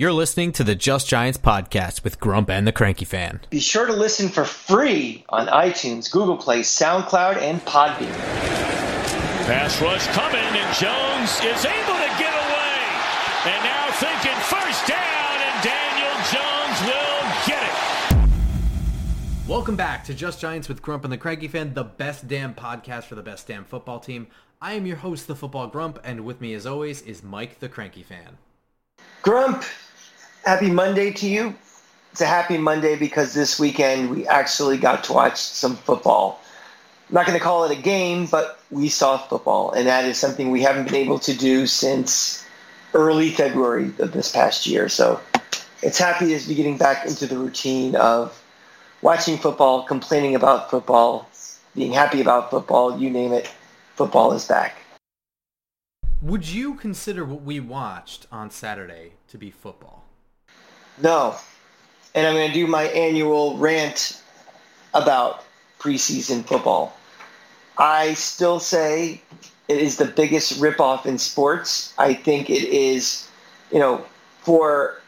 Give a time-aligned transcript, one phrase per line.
[0.00, 3.42] You're listening to the Just Giants podcast with Grump and the Cranky Fan.
[3.50, 8.10] Be sure to listen for free on iTunes, Google Play, SoundCloud, and Podbean.
[9.44, 12.80] Pass rush coming, and Jones is able to get away.
[13.44, 19.46] And now thinking first down, and Daniel Jones will get it.
[19.46, 23.04] Welcome back to Just Giants with Grump and the Cranky Fan, the best damn podcast
[23.04, 24.28] for the best damn football team.
[24.62, 27.68] I am your host, the Football Grump, and with me as always is Mike the
[27.68, 28.38] Cranky Fan.
[29.22, 29.62] Grump,
[30.44, 31.54] happy Monday to you.
[32.12, 36.40] It's a happy Monday because this weekend we actually got to watch some football.
[37.08, 40.18] I'm not going to call it a game, but we saw football, and that is
[40.18, 42.44] something we haven't been able to do since
[42.94, 44.88] early February of this past year.
[44.88, 45.20] So
[45.82, 48.42] it's happy to be getting back into the routine of
[49.02, 51.28] watching football, complaining about football,
[51.74, 53.52] being happy about football, you name it.
[53.94, 54.76] Football is back.
[56.22, 59.99] Would you consider what we watched on Saturday to be football?
[61.02, 61.36] No.
[62.14, 64.20] And I'm going to do my annual rant
[64.94, 65.44] about
[65.78, 66.96] preseason football.
[67.78, 69.22] I still say
[69.68, 71.94] it is the biggest ripoff in sports.
[71.96, 73.28] I think it is,
[73.72, 74.04] you know,
[74.40, 75.00] for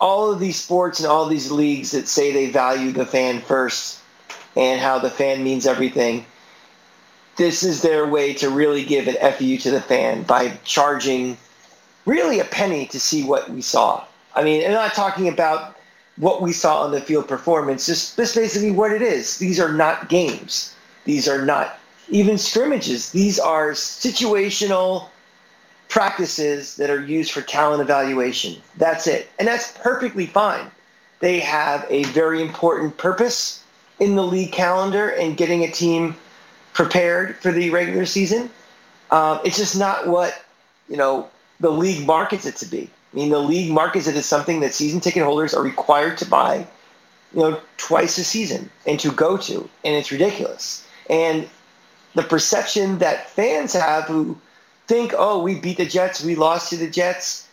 [0.00, 4.00] all of these sports and all these leagues that say they value the fan first
[4.56, 6.26] and how the fan means everything.
[7.36, 11.38] This is their way to really give an FU to the fan by charging
[12.04, 14.04] really a penny to see what we saw.
[14.34, 15.76] I mean, I'm not talking about
[16.16, 19.38] what we saw on the field performance, just, just basically what it is.
[19.38, 20.74] These are not games.
[21.04, 23.10] These are not even scrimmages.
[23.10, 25.08] These are situational
[25.88, 28.56] practices that are used for talent evaluation.
[28.76, 29.30] That's it.
[29.38, 30.70] And that's perfectly fine.
[31.20, 33.62] They have a very important purpose
[34.00, 36.16] in the league calendar and getting a team
[36.72, 38.50] prepared for the regular season.
[39.10, 40.42] Um, it's just not what,
[40.88, 41.28] you know,
[41.60, 42.90] the league markets it to be.
[43.12, 46.26] I mean, the league markets it as something that season ticket holders are required to
[46.26, 46.66] buy,
[47.34, 50.86] you know, twice a season and to go to, and it's ridiculous.
[51.10, 51.48] And
[52.14, 54.38] the perception that fans have who
[54.86, 57.48] think, oh, we beat the Jets, we lost to the Jets.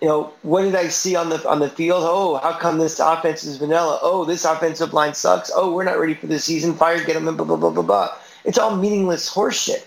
[0.00, 2.02] You know, what did I see on the on the field?
[2.04, 3.98] Oh, how come this offense is vanilla?
[4.02, 5.50] Oh, this offensive line sucks.
[5.54, 6.74] Oh, we're not ready for the season.
[6.74, 8.14] Fire, get them, and blah blah blah blah blah.
[8.44, 9.86] It's all meaningless horseshit.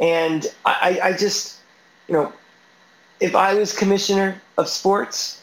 [0.00, 1.58] And I, I just,
[2.08, 2.32] you know,
[3.20, 5.40] if I was commissioner of sports,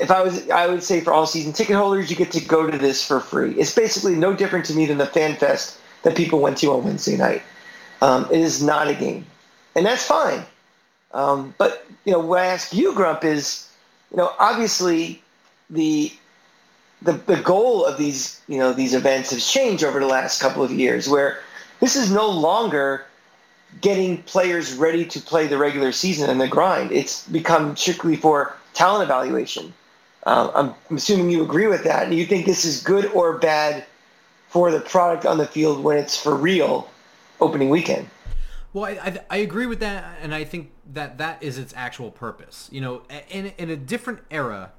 [0.00, 2.70] if I was, I would say for all season ticket holders, you get to go
[2.70, 3.52] to this for free.
[3.52, 6.84] It's basically no different to me than the fan fest that people went to on
[6.84, 7.42] Wednesday night.
[8.02, 9.24] Um, it is not a game,
[9.74, 10.44] and that's fine.
[11.12, 13.70] Um, but you know, what I ask you, Grump, is
[14.10, 15.22] you know, obviously
[15.70, 16.12] the
[17.02, 20.62] the the goal of these you know these events has changed over the last couple
[20.62, 21.40] of years, where
[21.80, 23.06] this is no longer
[23.80, 26.92] getting players ready to play the regular season and the grind.
[26.92, 29.72] It's become strictly for talent evaluation.
[30.24, 30.50] Uh,
[30.90, 33.84] I'm assuming you agree with that, and you think this is good or bad
[34.48, 36.90] for the product on the field when it's for real
[37.40, 38.08] opening weekend.
[38.72, 42.10] Well, I, I, I, agree with that, and I think that that is its actual
[42.10, 42.68] purpose.
[42.72, 44.72] You know, in, in a different era,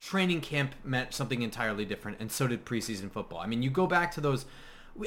[0.00, 3.38] training camp meant something entirely different, and so did preseason football.
[3.38, 4.44] I mean, you go back to those,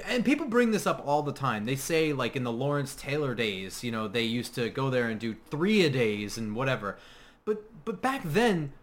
[0.05, 1.65] and people bring this up all the time.
[1.65, 5.09] They say, like, in the Lawrence Taylor days, you know, they used to go there
[5.09, 6.97] and do three a days and whatever.
[7.45, 8.73] But, but back then,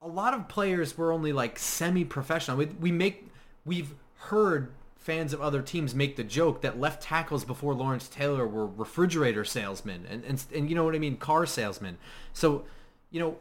[0.00, 2.56] a lot of players were only, like, semi-professional.
[2.56, 3.28] We, we make,
[3.64, 8.46] we've heard fans of other teams make the joke that left tackles before Lawrence Taylor
[8.46, 11.98] were refrigerator salesmen and, and, and you know what I mean, car salesmen.
[12.32, 12.64] So,
[13.10, 13.36] you know,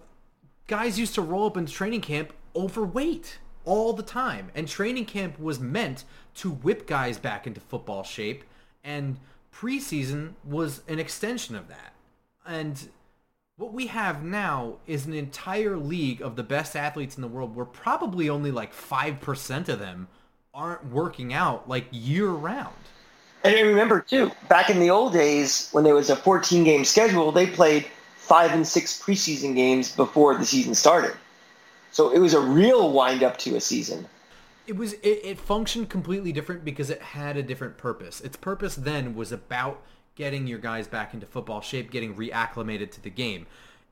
[0.65, 4.49] guys used to roll up into training camp overweight all the time.
[4.55, 6.03] And training camp was meant
[6.35, 8.43] to whip guys back into football shape.
[8.83, 9.17] And
[9.53, 11.93] preseason was an extension of that.
[12.45, 12.89] And
[13.57, 17.55] what we have now is an entire league of the best athletes in the world
[17.55, 20.07] where probably only like 5% of them
[20.53, 22.73] aren't working out like year round.
[23.43, 27.31] And remember too, back in the old days when there was a 14 game schedule,
[27.31, 31.13] they played five and six preseason games before the season started.
[31.91, 34.07] So it was a real wind up to a season.
[34.71, 38.21] It was it, it functioned completely different because it had a different purpose.
[38.21, 39.83] Its purpose then was about
[40.15, 43.47] getting your guys back into football shape, getting reacclimated to the game.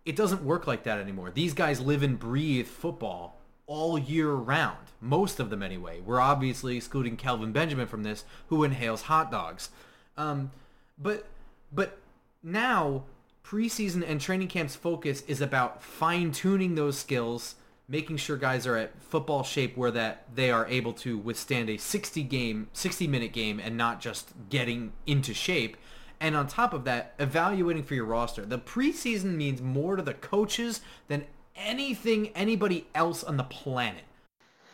[0.05, 1.31] It doesn't work like that anymore.
[1.31, 4.77] These guys live and breathe football all year round.
[5.01, 5.99] Most of them anyway.
[5.99, 9.71] We're obviously excluding Kelvin Benjamin from this, who inhales hot dogs.
[10.15, 10.51] Um,
[10.97, 11.25] but
[11.73, 11.97] but
[12.41, 13.03] now
[13.43, 17.55] preseason and training camp's focus is about fine-tuning those skills,
[17.89, 21.77] making sure guys are at football shape where that they are able to withstand a
[21.77, 25.75] 60 game, 60 minute game and not just getting into shape.
[26.21, 28.45] And on top of that, evaluating for your roster.
[28.45, 31.25] The preseason means more to the coaches than
[31.55, 34.03] anything anybody else on the planet.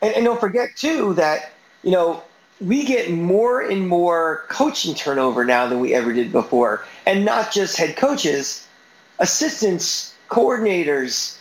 [0.01, 1.51] And, and don't forget too that
[1.83, 2.23] you know
[2.59, 7.51] we get more and more coaching turnover now than we ever did before, and not
[7.51, 8.67] just head coaches,
[9.19, 11.37] assistants, coordinators.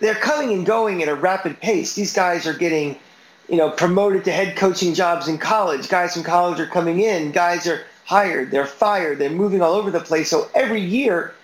[0.00, 1.94] They're coming and going at a rapid pace.
[1.94, 2.98] These guys are getting,
[3.48, 5.88] you know, promoted to head coaching jobs in college.
[5.88, 7.32] Guys from college are coming in.
[7.32, 8.50] Guys are hired.
[8.50, 9.18] They're fired.
[9.18, 10.30] They're moving all over the place.
[10.30, 11.34] So every year,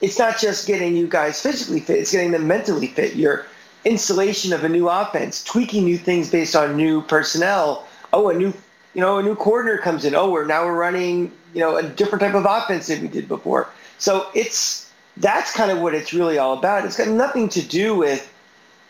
[0.00, 1.98] it's not just getting you guys physically fit.
[1.98, 3.16] It's getting them mentally fit.
[3.16, 3.44] Your
[3.84, 7.86] installation of a new offense, tweaking new things based on new personnel.
[8.12, 8.52] Oh, a new,
[8.94, 10.14] you know, a new coordinator comes in.
[10.14, 13.28] Oh, we're now we're running, you know, a different type of offense than we did
[13.28, 13.68] before.
[13.98, 14.89] So it's
[15.20, 16.84] that's kind of what it's really all about.
[16.84, 18.32] It's got nothing to do with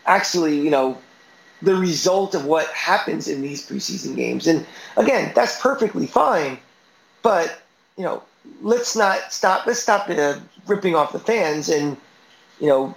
[0.05, 0.97] actually, you know,
[1.61, 4.47] the result of what happens in these preseason games.
[4.47, 4.65] And
[4.97, 6.57] again, that's perfectly fine.
[7.21, 7.61] But,
[7.97, 8.23] you know,
[8.61, 11.97] let's not stop, let's stop uh, ripping off the fans and,
[12.59, 12.95] you know,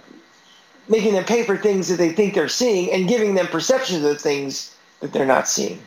[0.87, 4.19] making them pay for things that they think they're seeing and giving them perceptions of
[4.19, 5.79] things that they're not seeing.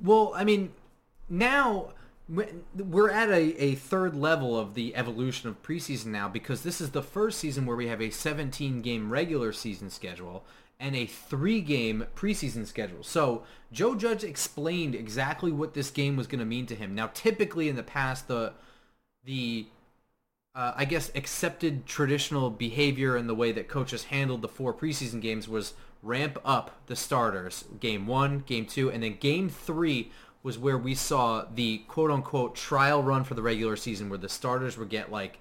[0.00, 0.72] Well, I mean,
[1.30, 1.88] now
[2.28, 6.90] we're at a, a third level of the evolution of preseason now because this is
[6.90, 10.44] the first season where we have a 17 game regular season schedule
[10.78, 13.02] and a three game preseason schedule.
[13.02, 16.94] So Joe Judge explained exactly what this game was going to mean to him.
[16.94, 18.52] Now, typically in the past, the
[19.24, 19.66] the
[20.54, 25.20] uh, I guess accepted traditional behavior and the way that coaches handled the four preseason
[25.20, 27.64] games was ramp up the starters.
[27.78, 30.10] Game one, game two, and then game three
[30.46, 34.28] was where we saw the quote unquote trial run for the regular season where the
[34.28, 35.40] starters would get like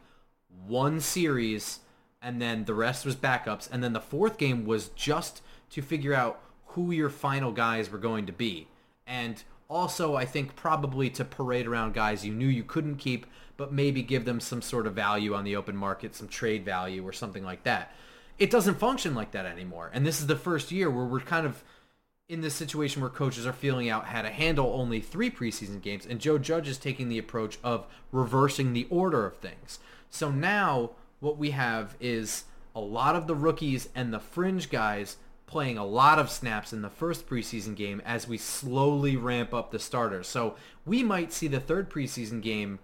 [0.66, 1.82] one series
[2.24, 6.16] and then the rest was backups and then the fourth game was just to figure
[6.16, 8.68] out who your final guys were going to be.
[9.06, 13.72] And also I think probably to parade around guys you knew you couldn't keep but
[13.72, 17.14] maybe give them some sort of value on the open market, some trade value or
[17.14, 17.94] something like that.
[18.40, 19.92] It doesn't function like that anymore.
[19.94, 21.64] And this is the first year where we're kind of
[22.28, 26.06] in this situation where coaches are feeling out how to handle only three preseason games,
[26.06, 29.80] and Joe Judge is taking the approach of reversing the order of things.
[30.10, 32.46] So now what we have is
[32.76, 36.82] a lot of the rookies and the fringe guys playing a lot of snaps in
[36.82, 40.28] the first preseason game as we slowly ramp up the starters.
[40.28, 40.56] So
[40.86, 42.80] we might see the third preseason game,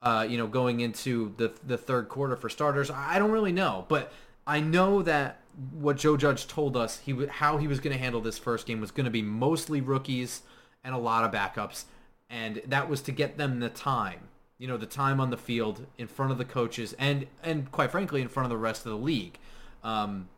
[0.00, 2.90] uh, you know, going into the the third quarter for starters.
[2.90, 4.10] I don't really know, but
[4.46, 5.40] I know that
[5.72, 8.80] what Joe Judge told us he how he was going to handle this first game
[8.80, 10.42] was going to be mostly rookies
[10.82, 11.84] and a lot of backups,
[12.28, 14.28] and that was to get them the time,
[14.58, 17.90] you know, the time on the field in front of the coaches and and quite
[17.90, 19.38] frankly in front of the rest of the league.
[19.82, 20.28] Um,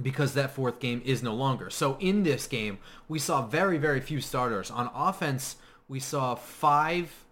[0.00, 1.70] because that fourth game is no longer.
[1.70, 4.70] So in this game, we saw very, very few starters.
[4.70, 5.56] On offense,
[5.88, 7.24] we saw five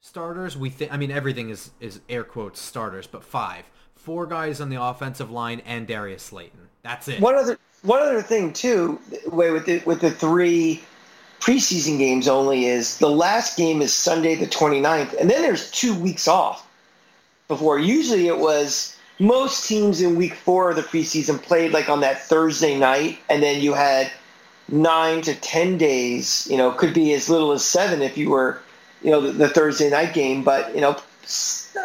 [0.00, 0.54] starters.
[0.54, 4.70] We think, I mean, everything is, is air quotes starters, but five four guys on
[4.70, 6.68] the offensive line, and Darius Slayton.
[6.82, 7.20] That's it.
[7.20, 10.82] One other one other thing too, with the with the three
[11.40, 15.94] preseason games only is the last game is Sunday the 29th, and then there's two
[15.94, 16.66] weeks off
[17.48, 17.78] before.
[17.78, 22.22] Usually it was most teams in week four of the preseason played like on that
[22.22, 24.10] Thursday night, and then you had
[24.68, 26.46] nine to ten days.
[26.50, 28.60] You know, could be as little as seven if you were,
[29.02, 30.96] you know, the, the Thursday night game, but you know,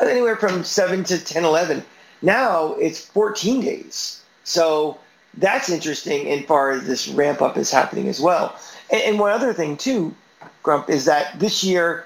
[0.01, 1.83] anywhere from seven to 10, 11
[2.21, 4.21] now it's 14 days.
[4.43, 4.97] So
[5.37, 8.55] that's interesting in far as this ramp up is happening as well.
[8.91, 10.13] And, and one other thing too,
[10.63, 12.05] Grump, is that this year,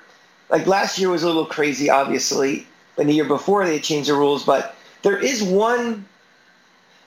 [0.49, 2.65] like last year was a little crazy, obviously,
[2.97, 6.05] and the year before they changed the rules, but there is one,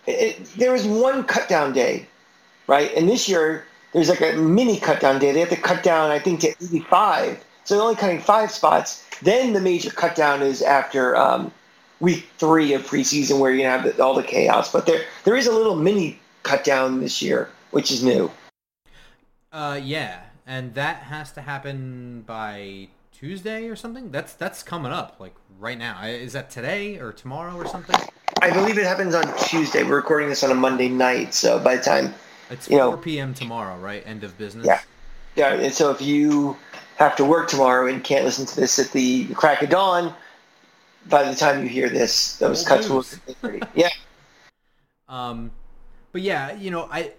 [0.07, 2.07] it, there is one cut down day,
[2.67, 2.91] right?
[2.97, 5.33] And this year there's like a mini cut down day.
[5.33, 7.45] They have to cut down, I think, to 85.
[7.65, 9.07] So they're only cutting five spots.
[9.21, 11.53] Then the major cut down is after um,
[12.03, 14.71] week three of preseason where you have all the chaos.
[14.71, 18.31] But there there is a little mini cut down this year, which is new.
[19.51, 24.11] Uh, yeah, and that has to happen by Tuesday or something.
[24.11, 26.05] That's that's coming up like right now.
[26.05, 27.97] Is that today or tomorrow or something?
[28.43, 29.85] I believe it happens on Tuesday.
[29.85, 32.15] We're recording this on a Monday night, so by the time
[32.51, 33.33] it's you 4 know, p.m.
[33.33, 34.03] tomorrow, right?
[34.05, 34.67] End of business.
[34.67, 34.81] Yeah,
[35.37, 35.55] yeah.
[35.55, 36.57] And so if you
[36.97, 40.13] have to work tomorrow and can't listen to this at the crack of dawn,
[41.09, 43.05] by the time you hear this, those cuts will.
[43.75, 43.89] Yeah.
[45.09, 45.51] Um,
[46.13, 47.13] but yeah, you know, I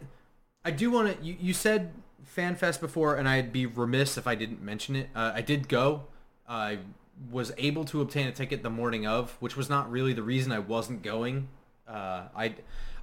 [0.65, 1.23] I do want to.
[1.23, 1.91] You, you said
[2.35, 5.09] FanFest before, and I'd be remiss if I didn't mention it.
[5.15, 6.05] Uh, I did go.
[6.49, 6.79] I
[7.29, 10.51] was able to obtain a ticket the morning of, which was not really the reason
[10.51, 11.49] I wasn't going.
[11.87, 12.55] Uh, I,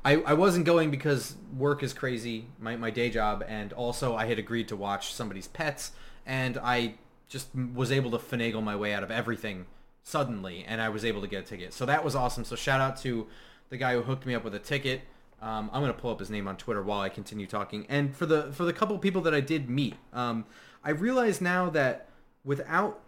[0.04, 4.26] I I wasn't going because work is crazy, my my day job, and also I
[4.26, 5.92] had agreed to watch somebody's pets,
[6.26, 6.94] and I
[7.28, 9.66] just was able to finagle my way out of everything
[10.02, 11.72] suddenly, and I was able to get a ticket.
[11.72, 12.44] So that was awesome.
[12.44, 13.26] So shout out to
[13.68, 15.02] the guy who hooked me up with a ticket.
[15.42, 17.86] Um, I'm gonna pull up his name on Twitter while I continue talking.
[17.88, 20.44] And for the for the couple people that I did meet, um,
[20.84, 22.08] I realize now that
[22.44, 23.00] without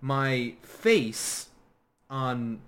[0.00, 1.48] my face
[2.10, 2.60] on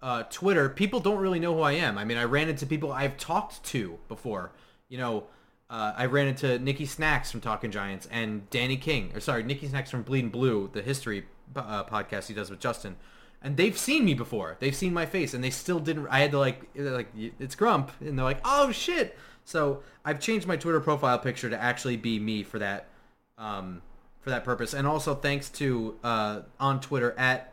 [0.00, 1.98] uh, Twitter, people don't really know who I am.
[1.98, 4.52] I mean, I ran into people I've talked to before.
[4.88, 5.24] You know,
[5.70, 9.66] uh, I ran into Nikki Snacks from Talking Giants and Danny King, or sorry, Nikki
[9.68, 11.26] Snacks from Bleeding Blue, the history
[11.56, 12.96] uh, podcast he does with Justin.
[13.40, 14.56] And they've seen me before.
[14.58, 16.08] They've seen my face, and they still didn't.
[16.08, 20.46] I had to like, like it's Grump, and they're like, "Oh shit!" So I've changed
[20.46, 22.88] my Twitter profile picture to actually be me for that,
[23.38, 23.80] um,
[24.20, 24.74] for that purpose.
[24.74, 27.52] And also thanks to uh, on Twitter at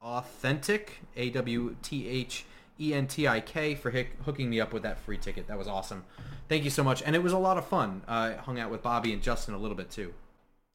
[0.00, 2.46] authentic a w t h
[2.78, 3.90] e n t i k for
[4.24, 5.46] hooking me up with that free ticket.
[5.48, 6.04] That was awesome.
[6.48, 8.02] Thank you so much, and it was a lot of fun.
[8.08, 10.14] Uh, I hung out with Bobby and Justin a little bit too,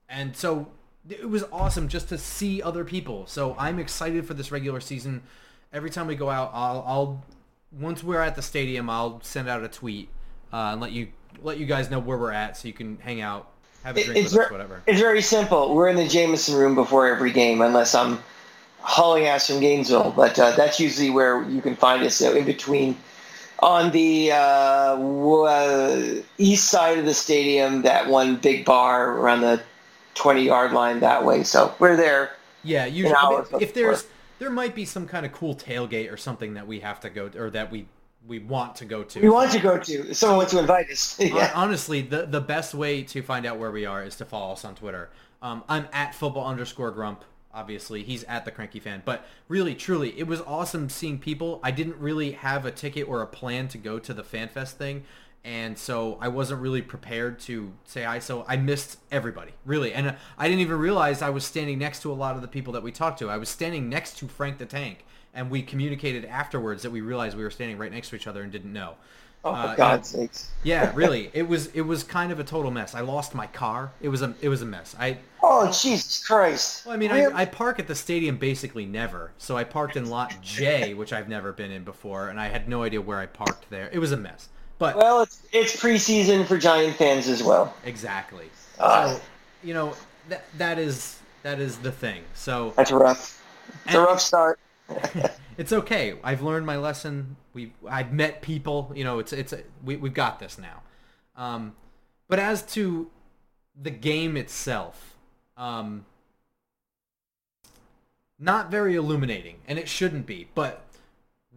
[0.08, 0.68] and so
[1.09, 3.25] it was awesome just to see other people.
[3.27, 5.24] So I'm excited for this regular season.
[5.71, 7.25] Every time we go out, I'll, I'll
[7.71, 10.09] once we're at the stadium, I'll send out a tweet
[10.53, 11.09] uh, and let you
[11.41, 13.51] let you guys know where we're at, so you can hang out,
[13.83, 14.81] have a drink It's with us, whatever.
[14.88, 15.75] It's very simple.
[15.75, 18.19] We're in the Jameson room before every game, unless I'm
[18.79, 20.13] hauling ass from Gainesville.
[20.15, 22.15] But uh, that's usually where you can find us.
[22.15, 22.95] So in between,
[23.59, 29.41] on the uh, w- uh, east side of the stadium, that one big bar around
[29.41, 29.62] the
[30.15, 31.43] 20 yard line that way.
[31.43, 32.31] So we're there.
[32.63, 33.67] Yeah, usually I mean, if before.
[33.74, 34.07] there's
[34.39, 37.29] there might be some kind of cool tailgate or something that we have to go
[37.38, 37.86] or that we
[38.27, 39.22] we want to go to.
[39.22, 40.13] We want to go to.
[40.15, 41.19] Someone wants to invite us.
[41.19, 41.51] Yeah.
[41.53, 44.65] Honestly, the the best way to find out where we are is to follow us
[44.65, 45.10] on Twitter.
[45.41, 47.24] Um, I'm at football underscore grump.
[47.53, 49.01] Obviously, he's at the cranky fan.
[49.05, 51.60] But really, truly, it was awesome seeing people.
[51.63, 55.05] I didn't really have a ticket or a plan to go to the FanFest thing,
[55.45, 58.19] and so I wasn't really prepared to say hi.
[58.19, 62.01] So I missed everybody, really, and uh, I didn't even realize I was standing next
[62.01, 63.29] to a lot of the people that we talked to.
[63.29, 67.37] I was standing next to Frank the Tank, and we communicated afterwards that we realized
[67.37, 68.95] we were standing right next to each other and didn't know.
[69.43, 70.49] Oh, Uh, for God's sakes.
[70.63, 71.29] Yeah, really.
[71.33, 72.95] It was it was kind of a total mess.
[72.95, 73.91] I lost my car.
[74.01, 74.95] It was a it was a mess.
[74.99, 76.83] I Oh, Jesus Christ.
[76.87, 77.31] well, I mean, Really?
[77.31, 79.33] I, I park at the stadium basically never.
[79.37, 82.67] So I parked in lot J, which I've never been in before, and I had
[82.67, 83.89] no idea where I parked there.
[83.93, 84.49] It was a mess.
[84.77, 87.74] But Well, it's, it's preseason for Giant fans as well.
[87.86, 88.50] exactly.
[88.79, 89.08] Ah.
[89.13, 89.22] So,
[89.63, 89.94] you know,
[90.29, 92.24] that that is that is the thing.
[92.34, 93.41] So That's rough.
[93.86, 94.60] It's a rough start.
[95.58, 96.17] it's okay.
[96.24, 97.38] I've learned my lesson.
[97.53, 98.91] We I've met people.
[98.96, 99.53] You know, it's it's
[99.84, 100.82] we we've got this now.
[101.36, 101.75] Um,
[102.27, 103.10] but as to
[103.82, 105.15] the game itself,
[105.58, 106.05] um,
[108.39, 110.48] not very illuminating, and it shouldn't be.
[110.55, 110.85] But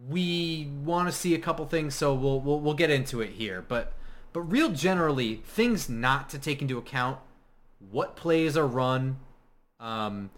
[0.07, 3.63] we want to see a couple things, so we'll we'll we'll get into it here.
[3.67, 3.93] But
[4.31, 7.19] but real generally, things not to take into account:
[7.79, 9.17] what plays are run,
[9.79, 10.29] um,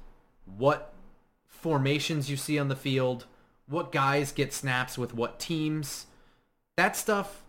[0.46, 0.94] what
[1.48, 3.26] formations you see on the field,
[3.68, 6.08] what guys get snaps with what teams.
[6.78, 7.44] That stuff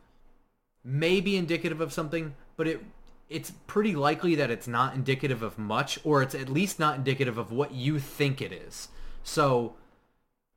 [0.85, 2.83] may be indicative of something, but it
[3.31, 7.39] it's pretty likely that it's not indicative of much or it's at least not indicative
[7.39, 8.89] of what you think it is.
[9.23, 9.75] So,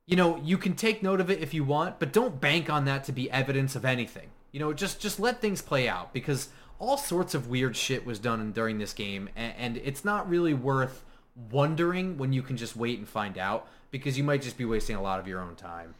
[0.06, 2.84] you know, you can take note of it if you want, but don't bank on
[2.84, 4.28] that to be evidence of anything.
[4.52, 6.48] You know, just just let things play out because
[6.78, 10.54] all sorts of weird shit was done during this game and, and it's not really
[10.54, 11.04] worth
[11.50, 14.96] wondering when you can just wait and find out because you might just be wasting
[14.96, 15.94] a lot of your own time.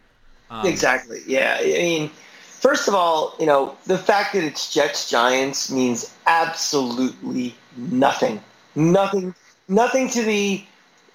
[0.51, 1.21] Um, Exactly.
[1.27, 1.59] Yeah.
[1.61, 2.11] I mean,
[2.43, 8.41] first of all, you know, the fact that it's Jets Giants means absolutely nothing.
[8.75, 9.35] Nothing.
[9.69, 10.65] Nothing to the.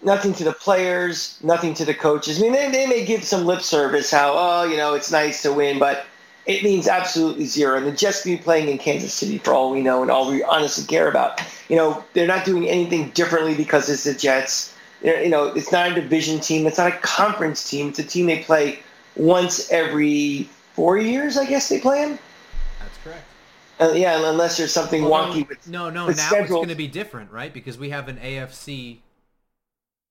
[0.04, 1.38] Nothing to the players.
[1.44, 2.40] Nothing to the coaches.
[2.40, 5.42] I mean, they, they may give some lip service, how oh, you know, it's nice
[5.44, 6.06] to win, but
[6.48, 7.78] it means absolutely zero.
[7.78, 10.44] And the Jets be playing in Kansas City for all we know, and all we
[10.44, 11.40] honestly care about.
[11.70, 14.76] You know, they're not doing anything differently because it's the Jets.
[15.02, 16.66] They're- You know, it's not a division team.
[16.66, 17.90] It's not a conference team.
[17.90, 18.80] It's a team they play
[19.16, 22.18] once every four years, I guess they play them.
[22.80, 23.24] That's correct.
[23.80, 26.08] Uh, yeah, unless there's something Although- wonky with no, no.
[26.08, 27.54] with now it's going to be different, right?
[27.54, 28.98] Because we have an AFC,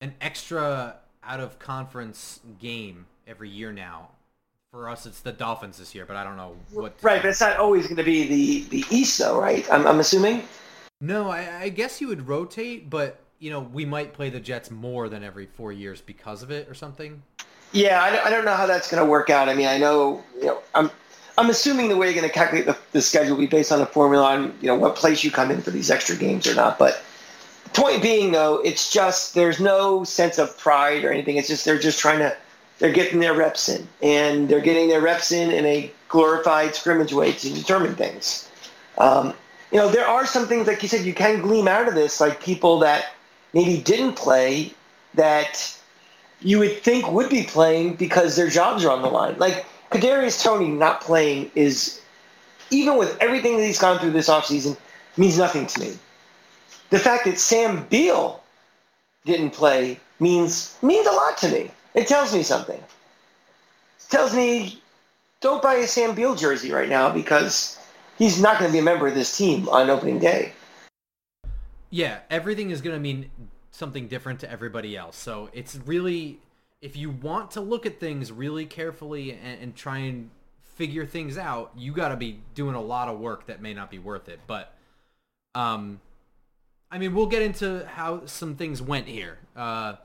[0.01, 4.09] an extra out of conference game every year now.
[4.71, 6.95] For us, it's the Dolphins this year, but I don't know what.
[7.01, 9.65] right, but it's not always going to be the the East, though, right?
[9.71, 10.43] I'm, I'm assuming.
[11.01, 14.71] No, I, I guess you would rotate, but you know we might play the Jets
[14.71, 17.21] more than every four years because of it or something.
[17.73, 19.47] Yeah, I, don't- I don't know how that's going to work out.
[19.49, 20.89] I mean, I know, you know, I'm
[21.37, 23.79] I'm assuming the way you're going to calculate the, the schedule will be based on
[23.79, 26.55] the formula on you know what place you come in for these extra games or
[26.55, 26.79] not.
[26.79, 27.03] But
[27.73, 31.37] point being, though, it's just there's no sense of pride or anything.
[31.37, 32.35] It's just they're just trying to
[32.79, 37.13] they're getting their reps in, and they're getting their reps in in a glorified scrimmage
[37.13, 38.49] way to determine things.
[38.97, 39.33] Um,
[39.71, 42.19] you know, there are some things like you said you can glean out of this,
[42.19, 43.13] like people that
[43.53, 44.73] maybe didn't play
[45.13, 45.77] that
[46.41, 49.37] you would think would be playing because their jobs are on the line.
[49.37, 52.01] Like Kadarius Toney not playing is,
[52.69, 54.77] even with everything that he's gone through this offseason,
[55.17, 55.93] means nothing to me.
[56.91, 58.43] The fact that Sam Beal
[59.25, 61.71] didn't play means means a lot to me.
[61.95, 62.77] It tells me something.
[62.77, 64.81] It tells me
[65.39, 67.79] don't buy a Sam Beal jersey right now because
[68.17, 70.53] he's not going to be a member of this team on opening day.
[71.89, 73.31] Yeah, everything is going to mean
[73.71, 75.17] something different to everybody else.
[75.17, 76.39] So it's really,
[76.81, 80.29] if you want to look at things really carefully and, and try and
[80.75, 83.89] figure things out, you got to be doing a lot of work that may not
[83.89, 84.39] be worth it.
[84.45, 84.73] But,
[85.55, 85.99] um,
[86.91, 89.39] I mean, we'll get into how some things went here.
[89.55, 89.95] Uh,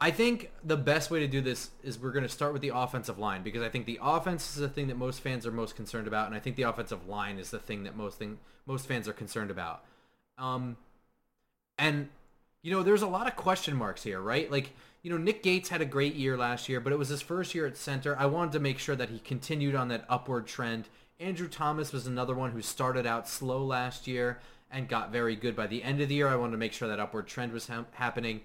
[0.00, 2.70] I think the best way to do this is we're going to start with the
[2.72, 5.74] offensive line because I think the offense is the thing that most fans are most
[5.74, 8.86] concerned about, and I think the offensive line is the thing that most thing most
[8.86, 9.82] fans are concerned about.
[10.36, 10.76] Um,
[11.78, 12.10] and
[12.62, 14.50] you know, there's a lot of question marks here, right?
[14.50, 17.22] Like, you know, Nick Gates had a great year last year, but it was his
[17.22, 18.16] first year at center.
[18.18, 20.88] I wanted to make sure that he continued on that upward trend.
[21.18, 24.38] Andrew Thomas was another one who started out slow last year
[24.70, 26.28] and got very good by the end of the year.
[26.28, 28.42] I wanted to make sure that upward trend was ha- happening.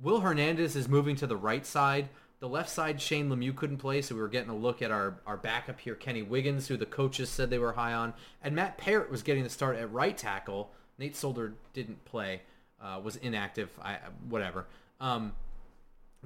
[0.00, 2.08] Will Hernandez is moving to the right side.
[2.40, 5.20] The left side, Shane Lemieux couldn't play, so we were getting a look at our,
[5.26, 8.14] our backup here, Kenny Wiggins, who the coaches said they were high on.
[8.42, 10.72] And Matt Peart was getting the start at right tackle.
[10.98, 12.42] Nate Solder didn't play,
[12.82, 13.98] uh, was inactive, I,
[14.28, 14.66] whatever.
[15.00, 15.34] Um,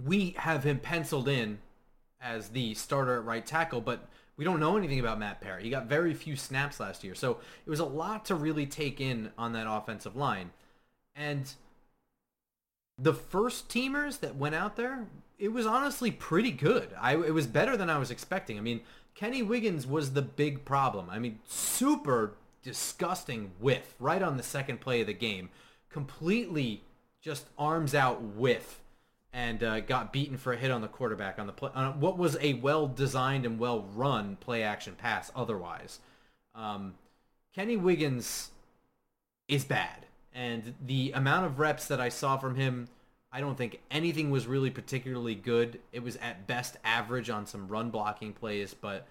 [0.02, 1.58] we have him penciled in
[2.20, 5.62] as the starter at right tackle, but we don't know anything about Matt Peart.
[5.62, 9.00] He got very few snaps last year, so it was a lot to really take
[9.00, 10.50] in on that offensive line.
[11.14, 11.52] And–
[12.98, 15.06] the first teamers that went out there,
[15.38, 16.88] it was honestly pretty good.
[16.98, 18.58] I it was better than I was expecting.
[18.58, 18.80] I mean,
[19.14, 21.10] Kenny Wiggins was the big problem.
[21.10, 25.50] I mean, super disgusting whiff right on the second play of the game.
[25.90, 26.82] Completely
[27.20, 28.80] just arms out whiff
[29.36, 32.16] and uh, got beaten for a hit on the quarterback on the play, on what
[32.16, 36.00] was a well designed and well run play action pass otherwise.
[36.54, 36.94] Um,
[37.54, 38.50] Kenny Wiggins
[39.46, 42.88] is bad and the amount of reps that I saw from him,
[43.30, 45.80] I don't think anything was really particularly good.
[45.92, 49.06] It was at best average on some run blocking plays, but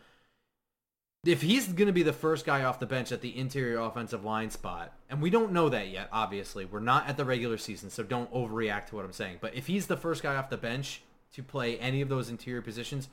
[1.25, 4.23] if he's going to be the first guy off the bench at the interior offensive
[4.23, 7.89] line spot, and we don't know that yet, obviously, we're not at the regular season,
[7.89, 9.37] so don't overreact to what I'm saying.
[9.41, 11.01] But if he's the first guy off the bench
[11.33, 13.09] to play any of those interior positions,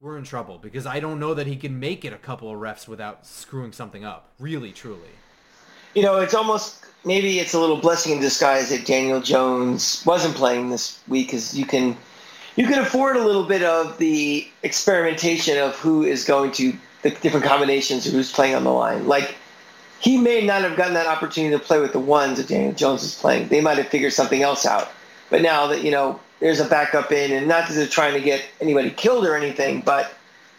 [0.00, 2.58] we're in trouble because I don't know that he can make it a couple of
[2.58, 4.32] refs without screwing something up.
[4.38, 5.10] Really, truly.
[5.94, 10.34] You know, it's almost maybe it's a little blessing in disguise that Daniel Jones wasn't
[10.36, 11.96] playing this week because you can
[12.56, 17.10] you can afford a little bit of the experimentation of who is going to the
[17.10, 19.06] different combinations who's playing on the line.
[19.06, 19.36] Like
[20.00, 23.02] he may not have gotten that opportunity to play with the ones that Daniel Jones
[23.02, 23.48] is playing.
[23.48, 24.88] They might have figured something else out.
[25.30, 28.20] But now that you know there's a backup in, and not that they're trying to
[28.20, 30.12] get anybody killed or anything, but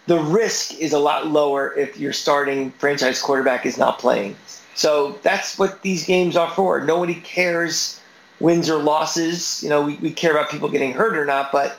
[0.08, 4.36] the risk is a lot lower if your starting franchise quarterback is not playing.
[4.75, 6.82] So that's what these games are for.
[6.82, 7.99] Nobody cares
[8.39, 9.62] wins or losses.
[9.62, 11.78] You know, we, we care about people getting hurt or not, but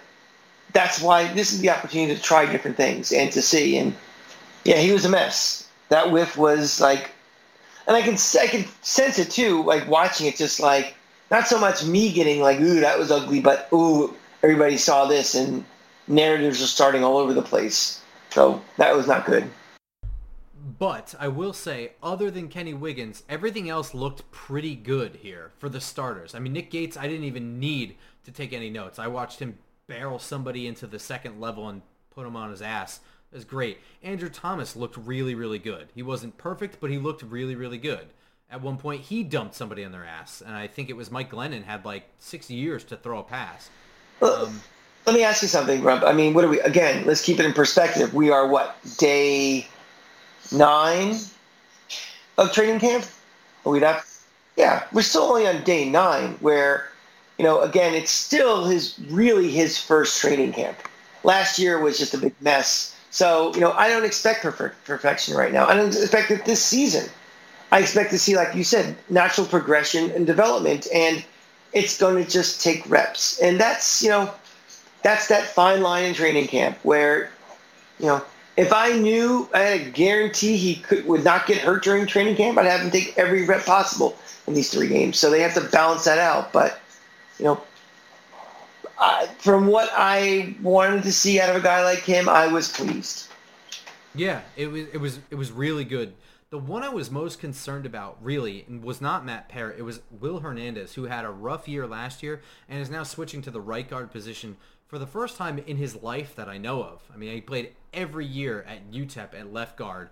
[0.73, 3.77] that's why this is the opportunity to try different things and to see.
[3.77, 3.97] And
[4.65, 5.69] yeah, he was a mess.
[5.89, 7.11] That whiff was like,
[7.87, 9.63] and I can I can sense it too.
[9.65, 10.95] Like watching it, just like
[11.31, 15.35] not so much me getting like, ooh, that was ugly, but ooh, everybody saw this,
[15.35, 15.65] and
[16.09, 18.03] narratives are starting all over the place.
[18.31, 19.51] So that was not good.
[20.79, 25.69] But I will say, other than Kenny Wiggins, everything else looked pretty good here for
[25.69, 26.35] the starters.
[26.35, 28.99] I mean, Nick Gates, I didn't even need to take any notes.
[28.99, 33.01] I watched him barrel somebody into the second level and put him on his ass.
[33.33, 33.79] It was great.
[34.03, 35.89] Andrew Thomas looked really, really good.
[35.95, 38.09] He wasn't perfect, but he looked really, really good.
[38.51, 41.31] At one point, he dumped somebody on their ass, and I think it was Mike
[41.31, 43.71] Glennon had like six years to throw a pass.
[44.21, 44.61] Um,
[45.07, 46.03] Let me ask you something, Rob.
[46.03, 46.61] I mean, what are we?
[46.61, 48.13] Again, let's keep it in perspective.
[48.13, 49.67] We are what day
[50.53, 51.15] nine
[52.37, 53.05] of training camp.
[53.65, 54.05] We'd have,
[54.57, 56.89] yeah, we're still only on day nine, where,
[57.39, 60.77] you know, again, it's still his really his first training camp.
[61.23, 62.97] Last year was just a big mess.
[63.11, 65.67] So, you know, I don't expect perfect perfection right now.
[65.67, 67.11] I don't expect it this season.
[67.73, 71.25] I expect to see, like you said, natural progression and development, and
[71.73, 73.41] it's going to just take reps.
[73.41, 74.33] And that's, you know,
[75.03, 77.31] that's that fine line in training camp where,
[77.99, 78.23] you know,
[78.57, 82.37] if I knew I had a guarantee he could would not get hurt during training
[82.37, 85.19] camp, I'd have him take every rep possible in these three games.
[85.19, 86.53] So they have to balance that out.
[86.53, 86.81] But
[87.39, 87.63] you know,
[89.01, 92.71] I, from what I wanted to see out of a guy like him, I was
[92.71, 93.29] pleased.
[94.15, 96.15] Yeah, it was it was it was really good.
[96.51, 99.77] The one I was most concerned about, really, was not Matt Peart.
[99.79, 103.41] It was Will Hernandez, who had a rough year last year and is now switching
[103.43, 104.57] to the right guard position
[104.89, 107.03] for the first time in his life that I know of.
[107.15, 110.11] I mean, he played every year at UTEP at left guard.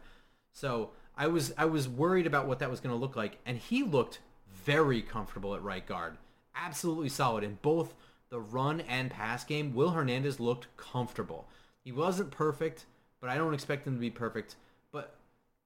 [0.52, 3.58] So I was I was worried about what that was going to look like, and
[3.58, 4.20] he looked
[4.64, 6.16] very comfortable at right guard.
[6.54, 7.94] Absolutely solid in both
[8.30, 9.74] the run and pass game.
[9.74, 11.48] Will Hernandez looked comfortable.
[11.84, 12.86] He wasn't perfect,
[13.20, 14.56] but I don't expect him to be perfect.
[14.92, 15.16] But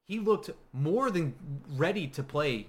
[0.07, 1.33] he looked more than
[1.75, 2.67] ready to play,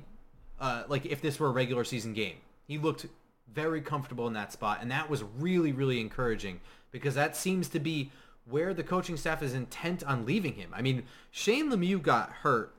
[0.61, 2.37] uh, like if this were a regular season game.
[2.67, 3.07] He looked
[3.53, 7.81] very comfortable in that spot, and that was really, really encouraging because that seems to
[7.81, 8.11] be
[8.47, 10.71] where the coaching staff is intent on leaving him.
[10.75, 12.75] I mean, Shane Lemieux got hurt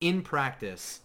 [0.00, 1.00] in practice.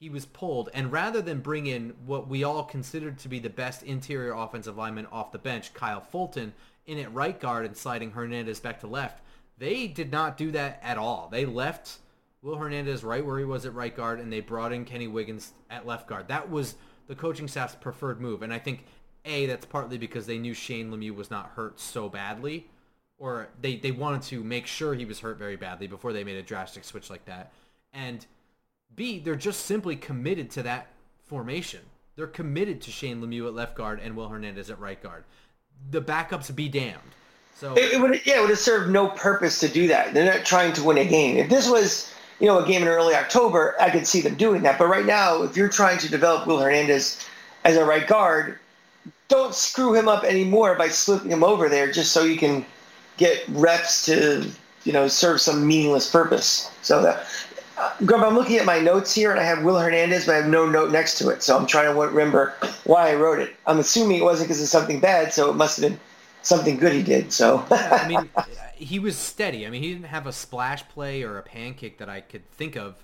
[0.00, 3.50] He was pulled, and rather than bring in what we all considered to be the
[3.50, 6.54] best interior offensive lineman off the bench, Kyle Fulton,
[6.86, 9.22] in at right guard and sliding Hernandez back to left,
[9.58, 11.28] they did not do that at all.
[11.30, 11.98] They left
[12.40, 15.52] Will Hernandez right where he was at right guard, and they brought in Kenny Wiggins
[15.68, 16.28] at left guard.
[16.28, 18.86] That was the coaching staff's preferred move, and I think
[19.26, 22.70] a that's partly because they knew Shane Lemieux was not hurt so badly,
[23.18, 26.36] or they they wanted to make sure he was hurt very badly before they made
[26.36, 27.52] a drastic switch like that,
[27.92, 28.24] and
[28.96, 30.88] b they're just simply committed to that
[31.26, 31.80] formation.
[32.16, 35.24] They're committed to Shane Lemieux at left guard and Will Hernandez at right guard.
[35.90, 36.98] The backups be damned.
[37.56, 40.14] So it, it would yeah, it would have served no purpose to do that.
[40.14, 41.36] They're not trying to win a game.
[41.36, 44.62] If this was you know, a game in early October, I could see them doing
[44.62, 44.78] that.
[44.78, 47.24] But right now, if you're trying to develop Will Hernandez
[47.64, 48.58] as a right guard,
[49.28, 52.64] don't screw him up anymore by slipping him over there just so you can
[53.18, 54.50] get reps to,
[54.84, 56.70] you know, serve some meaningless purpose.
[56.80, 57.24] So, that, uh,
[58.04, 60.48] Grump, I'm looking at my notes here, and I have Will Hernandez, but I have
[60.48, 61.42] no note next to it.
[61.42, 63.54] So I'm trying to remember why I wrote it.
[63.66, 66.00] I'm assuming it wasn't because of something bad, so it must have been
[66.42, 67.32] something good he did.
[67.32, 68.30] So I mean,
[68.74, 69.66] he was steady.
[69.66, 72.76] I mean, he didn't have a splash play or a pancake that I could think
[72.76, 72.96] of.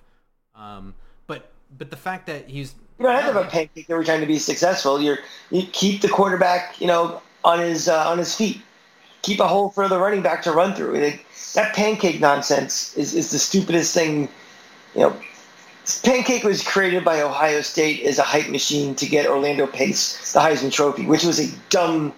[0.55, 0.95] Um,
[1.27, 4.21] but but the fact that he's you don't have to have a pancake every time
[4.21, 5.01] to be successful.
[5.01, 5.19] You're
[5.51, 8.61] you keep the quarterback, you know, on his uh, on his feet.
[9.23, 10.95] Keep a hole for the running back to run through.
[10.95, 11.21] It,
[11.55, 14.29] that pancake nonsense is, is the stupidest thing.
[14.97, 15.17] You know,
[16.03, 20.41] pancake was created by Ohio State as a hype machine to get Orlando Pace the
[20.41, 22.13] Heisman Trophy, which was a dumb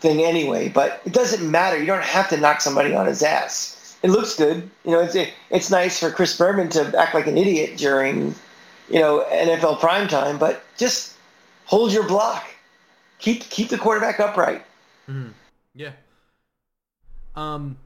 [0.00, 0.68] thing anyway.
[0.68, 1.78] But it doesn't matter.
[1.78, 3.96] You don't have to knock somebody on his ass.
[4.02, 4.68] It looks good.
[4.84, 5.16] You know, it's
[5.50, 8.34] it's nice for Chris Berman to act like an idiot during,
[8.90, 10.38] you know, NFL prime time.
[10.38, 11.16] But just
[11.66, 12.44] hold your block.
[13.18, 14.64] Keep keep the quarterback upright.
[15.08, 15.30] Mm-hmm.
[15.74, 15.92] Yeah.
[17.36, 17.76] Um.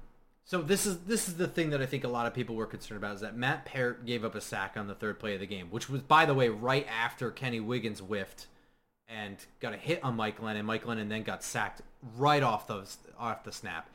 [0.47, 2.67] So this is this is the thing that I think a lot of people were
[2.67, 5.41] concerned about is that Matt Peart gave up a sack on the third play of
[5.41, 8.47] the game, which was by the way right after Kenny Wiggins whiffed
[9.09, 10.65] and got a hit on Mike Glennon.
[10.65, 11.83] Mike Glennon then got sacked
[12.17, 12.87] right off the
[13.19, 13.91] off the snap.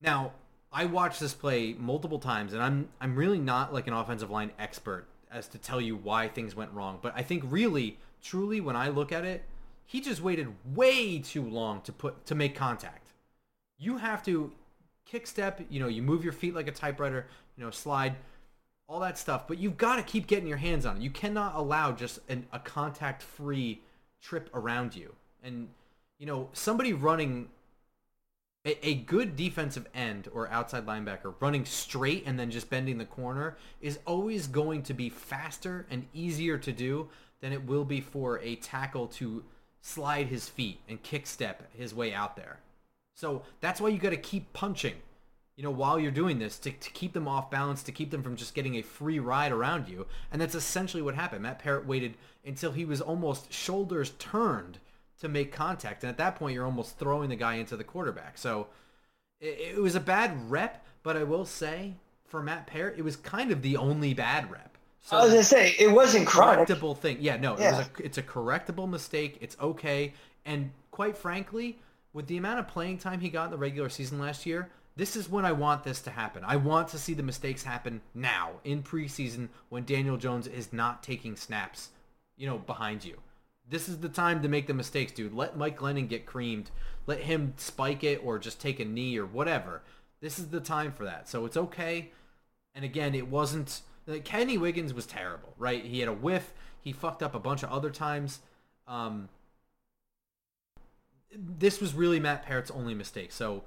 [0.00, 0.32] Now,
[0.72, 4.50] I watched this play multiple times, and I'm I'm really not like an offensive line
[4.58, 6.98] expert as to tell you why things went wrong.
[7.00, 9.44] But I think really, truly, when I look at it,
[9.86, 13.12] he just waited way too long to put to make contact.
[13.78, 14.50] You have to
[15.04, 18.16] kick step, you know, you move your feet like a typewriter, you know, slide,
[18.88, 19.46] all that stuff.
[19.46, 21.02] But you've got to keep getting your hands on it.
[21.02, 23.80] You cannot allow just an, a contact-free
[24.20, 25.14] trip around you.
[25.42, 25.68] And,
[26.18, 27.48] you know, somebody running
[28.64, 33.04] a, a, good defensive end or outside linebacker running straight and then just bending the
[33.04, 37.08] corner is always going to be faster and easier to do
[37.40, 39.42] than it will be for a tackle to
[39.80, 42.60] slide his feet and kick step his way out there.
[43.14, 44.94] So that's why you got to keep punching,
[45.56, 48.22] you know, while you're doing this to, to keep them off balance, to keep them
[48.22, 50.06] from just getting a free ride around you.
[50.30, 51.42] And that's essentially what happened.
[51.42, 54.78] Matt Peart waited until he was almost shoulders turned
[55.20, 56.02] to make contact.
[56.02, 58.38] And at that point, you're almost throwing the guy into the quarterback.
[58.38, 58.66] So
[59.40, 61.94] it, it was a bad rep, but I will say
[62.26, 64.78] for Matt Peart, it was kind of the only bad rep.
[65.02, 66.68] So I was gonna say it wasn't chronic.
[66.68, 67.36] Correctable thing, yeah.
[67.36, 67.74] No, yeah.
[67.74, 69.36] it was a, it's a correctable mistake.
[69.40, 71.80] It's okay, and quite frankly,
[72.12, 75.16] with the amount of playing time he got in the regular season last year, this
[75.16, 76.44] is when I want this to happen.
[76.44, 81.02] I want to see the mistakes happen now in preseason when Daniel Jones is not
[81.02, 81.90] taking snaps
[82.36, 83.16] you know, behind you.
[83.68, 85.32] This is the time to make the mistakes, dude.
[85.32, 86.70] Let Mike Glennon get creamed.
[87.06, 89.82] Let him spike it or just take a knee or whatever.
[90.20, 91.28] This is the time for that.
[91.28, 92.10] So it's okay.
[92.74, 95.84] And again, it wasn't like Kenny Wiggins was terrible, right?
[95.84, 96.52] He had a whiff.
[96.80, 98.40] He fucked up a bunch of other times.
[98.88, 99.28] Um,
[101.36, 103.32] this was really Matt Peart's only mistake.
[103.32, 103.64] So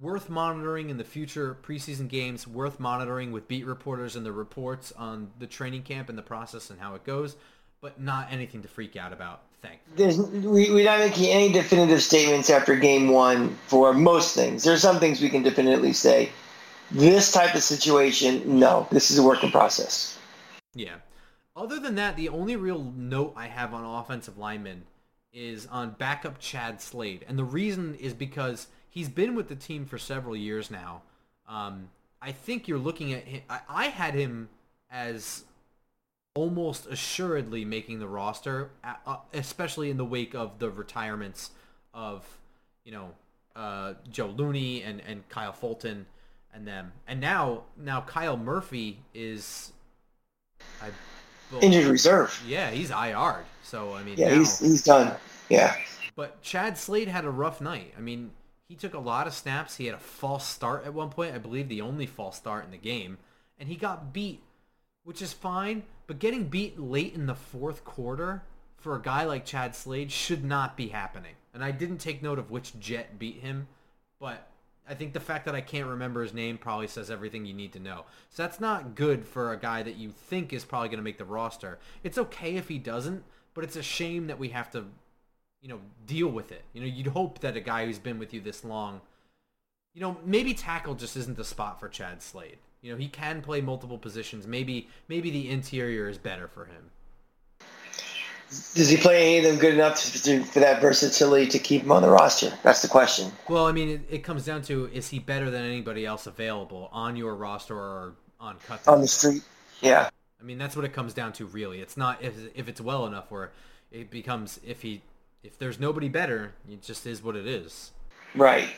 [0.00, 4.92] worth monitoring in the future preseason games, worth monitoring with beat reporters and the reports
[4.92, 7.36] on the training camp and the process and how it goes
[7.82, 9.42] but not anything to freak out about.
[9.60, 9.80] Thank.
[9.96, 14.64] There's, we, we're not making any definitive statements after game one for most things.
[14.64, 16.30] There's some things we can definitively say.
[16.92, 18.86] This type of situation, no.
[18.90, 20.18] This is a work in process.
[20.74, 20.96] Yeah.
[21.56, 24.84] Other than that, the only real note I have on offensive linemen
[25.32, 29.86] is on backup Chad Slade, and the reason is because he's been with the team
[29.86, 31.02] for several years now.
[31.48, 31.88] Um,
[32.20, 33.42] I think you're looking at him.
[33.48, 34.48] I, I had him
[34.90, 35.44] as
[36.34, 38.70] almost assuredly making the roster,
[39.32, 41.50] especially in the wake of the retirements
[41.92, 42.26] of,
[42.84, 43.10] you know,
[43.54, 46.06] uh, Joe Looney and, and Kyle Fulton
[46.54, 46.92] and them.
[47.06, 49.72] And now now Kyle Murphy is
[50.80, 50.88] I,
[51.50, 52.42] well, injured reserve.
[52.46, 53.44] Yeah, he's IR'd.
[53.62, 55.14] So I mean, yeah, now, he's he's done.
[55.48, 55.76] Yeah.
[56.14, 57.94] But Chad Slade had a rough night.
[57.96, 58.32] I mean,
[58.68, 59.76] he took a lot of snaps.
[59.76, 61.34] He had a false start at one point.
[61.34, 63.18] I believe the only false start in the game,
[63.58, 64.42] and he got beat,
[65.04, 65.84] which is fine.
[66.06, 68.42] But getting beat late in the fourth quarter
[68.76, 71.34] for a guy like Chad Slade should not be happening.
[71.54, 73.68] And I didn't take note of which Jet beat him,
[74.18, 74.48] but
[74.88, 77.72] I think the fact that I can't remember his name probably says everything you need
[77.74, 78.04] to know.
[78.30, 81.18] So that's not good for a guy that you think is probably going to make
[81.18, 81.78] the roster.
[82.02, 83.22] It's okay if he doesn't,
[83.54, 84.84] but it's a shame that we have to,
[85.60, 86.62] you know, deal with it.
[86.72, 89.00] You know, you'd hope that a guy who's been with you this long,
[89.94, 92.58] you know, maybe tackle just isn't the spot for Chad Slade.
[92.80, 94.46] You know, he can play multiple positions.
[94.46, 96.90] Maybe maybe the interior is better for him.
[98.74, 101.92] Does he play any of them good enough to, for that versatility to keep him
[101.92, 102.52] on the roster?
[102.62, 103.32] That's the question.
[103.48, 106.90] Well, I mean, it, it comes down to is he better than anybody else available
[106.92, 109.42] on your roster or on cut on the street?
[109.80, 110.10] Yeah.
[110.42, 111.80] I mean, that's what it comes down to, really.
[111.80, 113.52] It's not if if it's well enough where
[113.92, 115.02] it becomes if he
[115.44, 117.92] if there's nobody better, it just is what it is.
[118.34, 118.68] Right.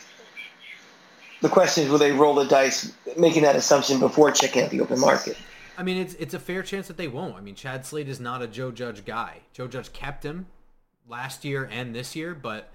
[1.41, 4.81] The question is, will they roll the dice, making that assumption before checking out the
[4.81, 5.37] open market?
[5.77, 7.37] I mean, it's it's a fair chance that they won't.
[7.37, 9.41] I mean, Chad Slade is not a Joe Judge guy.
[9.53, 10.47] Joe Judge kept him
[11.09, 12.71] last year and this year, but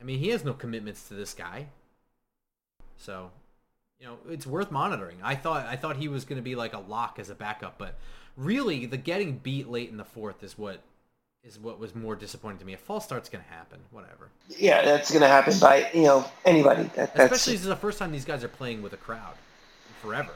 [0.00, 1.66] I mean, he has no commitments to this guy.
[2.98, 3.30] So,
[4.00, 5.16] you know, it's worth monitoring.
[5.22, 7.78] I thought I thought he was going to be like a lock as a backup,
[7.78, 7.98] but
[8.36, 10.82] really, the getting beat late in the fourth is what
[11.44, 12.74] is what was more disappointing to me.
[12.74, 13.78] A false start's going to happen.
[13.90, 14.28] Whatever.
[14.58, 16.90] Yeah, that's going to happen by you know anybody.
[16.94, 19.34] That, Especially this is the first time these guys are playing with a crowd
[20.02, 20.32] forever.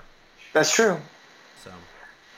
[0.52, 0.98] That's true.
[1.62, 1.70] So.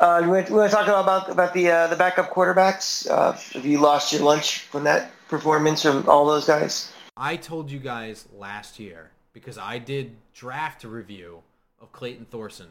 [0.01, 3.09] Uh, we want, to talk about about the uh, the backup quarterbacks.
[3.09, 6.93] Uh, have you lost your lunch from that performance from all those guys?
[7.17, 11.43] I told you guys last year because I did draft a review
[11.81, 12.69] of Clayton Thorson.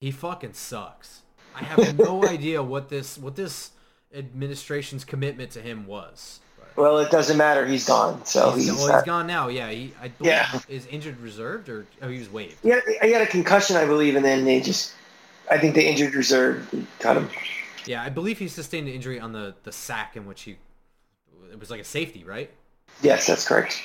[0.00, 1.22] He fucking sucks.
[1.54, 3.72] I have no idea what this what this
[4.14, 6.40] administration's commitment to him was.
[6.76, 7.66] Well, it doesn't matter.
[7.66, 8.24] He's gone.
[8.24, 9.48] So he's, he's, well, he's gone now.
[9.48, 10.60] Yeah, he I yeah.
[10.68, 12.56] is injured reserved or oh he was waived.
[12.62, 14.94] Yeah, he had a concussion, I believe, and then they just
[15.50, 16.68] I think the injured reserve
[16.98, 17.28] cut him.
[17.86, 20.56] Yeah, I believe he sustained an injury on the the sack in which he
[21.50, 22.50] it was like a safety, right?
[23.02, 23.82] Yes, that's correct.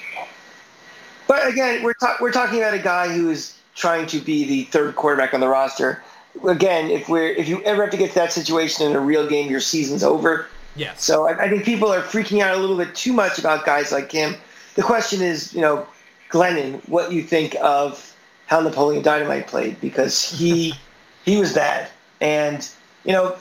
[1.28, 4.64] But again, we're ta- we're talking about a guy who is trying to be the
[4.66, 6.02] third quarterback on the roster.
[6.48, 9.28] Again, if we're if you ever have to get to that situation in a real
[9.28, 10.48] game, your season's over.
[10.76, 11.04] Yes.
[11.04, 13.92] So I, I think people are freaking out a little bit too much about guys
[13.92, 14.36] like him.
[14.76, 15.88] The question is, you know,
[16.30, 18.14] Glennon, what you think of
[18.48, 20.74] how Napoleon Dynamite played because he
[21.26, 21.90] he was bad.
[22.22, 22.70] And
[23.04, 23.36] you know,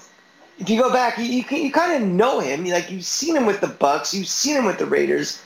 [0.58, 2.64] if you go back, you, you, you kind of know him.
[2.64, 5.42] Like you've seen him with the Bucks, you've seen him with the Raiders.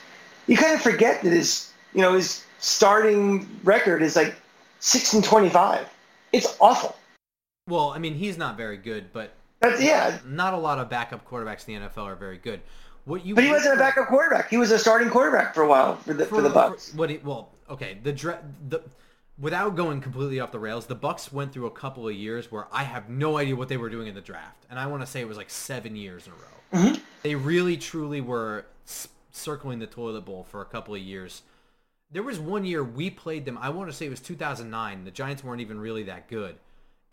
[0.47, 4.35] You kind of forget that his you know his starting record is like
[4.79, 5.87] six and twenty five.
[6.31, 6.95] It's awful.
[7.67, 11.27] Well, I mean, he's not very good, but That's, yeah, not a lot of backup
[11.27, 12.61] quarterbacks in the NFL are very good.
[13.05, 14.49] What you but he wasn't a backup quarterback.
[14.49, 16.91] He was a starting quarterback for a while for the for, for the Bucks.
[16.91, 17.09] For, what?
[17.09, 17.97] He, well, okay.
[18.03, 18.11] The
[18.67, 18.83] the
[19.39, 22.67] without going completely off the rails, the Bucks went through a couple of years where
[22.71, 25.07] I have no idea what they were doing in the draft, and I want to
[25.07, 26.83] say it was like seven years in a row.
[26.83, 27.01] Mm-hmm.
[27.23, 28.65] They really, truly were
[29.31, 31.41] circling the toilet bowl for a couple of years.
[32.11, 33.57] There was one year we played them.
[33.59, 35.03] I want to say it was 2009.
[35.03, 36.55] The Giants weren't even really that good,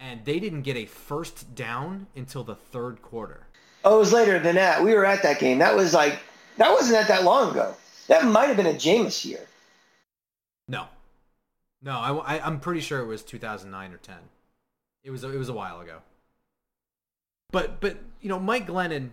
[0.01, 3.47] and they didn't get a first down until the third quarter.
[3.85, 4.83] Oh, it was later than that.
[4.83, 5.59] We were at that game.
[5.59, 6.19] That was like
[6.57, 7.75] that wasn't that that long ago.
[8.09, 9.47] That might have been a Jameis year.
[10.69, 10.87] No,
[11.83, 14.17] no, I, I am pretty sure it was 2009 or 10.
[15.05, 15.99] It was it was a while ago.
[17.53, 19.11] But but you know Mike Glennon,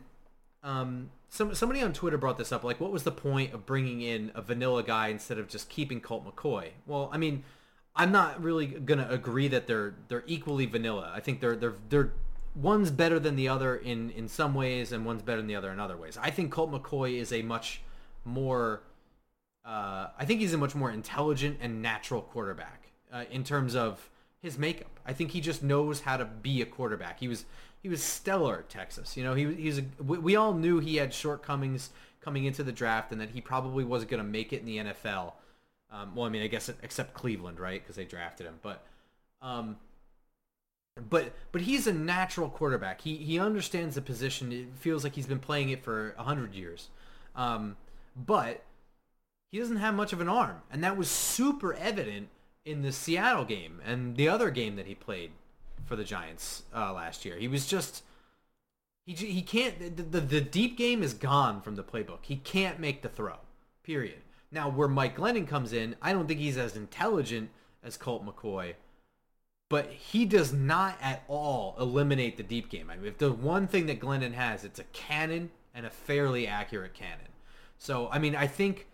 [0.63, 2.63] um, some somebody on Twitter brought this up.
[2.63, 5.99] Like, what was the point of bringing in a vanilla guy instead of just keeping
[5.99, 6.69] Colt McCoy?
[6.85, 7.43] Well, I mean,
[7.95, 11.11] I'm not really gonna agree that they're they're equally vanilla.
[11.11, 12.13] I think they're they're they're
[12.55, 15.71] one's better than the other in in some ways, and one's better than the other
[15.71, 16.19] in other ways.
[16.21, 17.81] I think Colt McCoy is a much
[18.25, 18.83] more
[19.65, 24.07] uh, I think he's a much more intelligent and natural quarterback uh, in terms of
[24.39, 24.99] his makeup.
[25.03, 27.21] I think he just knows how to be a quarterback.
[27.21, 27.45] He was
[27.83, 29.15] he was stellar at Texas.
[29.15, 31.91] You know, he he's a, we, we all knew he had shortcomings
[32.21, 34.77] coming into the draft and that he probably wasn't going to make it in the
[34.77, 35.33] NFL.
[35.91, 37.81] Um, well, I mean, I guess except Cleveland, right?
[37.83, 38.83] Because they drafted him, but.
[39.41, 39.75] Um,
[41.09, 43.01] but but he's a natural quarterback.
[43.01, 44.51] He he understands the position.
[44.51, 46.89] It feels like he's been playing it for a hundred years.
[47.35, 47.77] Um,
[48.15, 48.63] but
[49.51, 52.29] he doesn't have much of an arm, and that was super evident
[52.63, 55.31] in the Seattle game and the other game that he played
[55.85, 57.37] for the Giants uh, last year.
[57.37, 58.03] He was just
[59.05, 62.19] he he can't the, the the deep game is gone from the playbook.
[62.21, 63.37] He can't make the throw.
[63.83, 64.21] Period.
[64.51, 67.49] Now where Mike Glennon comes in, I don't think he's as intelligent
[67.83, 68.75] as Colt McCoy,
[69.69, 72.89] but he does not at all eliminate the deep game.
[72.89, 76.47] I mean, if the one thing that Glennon has, it's a cannon and a fairly
[76.47, 77.27] accurate cannon.
[77.77, 78.87] So I mean, I think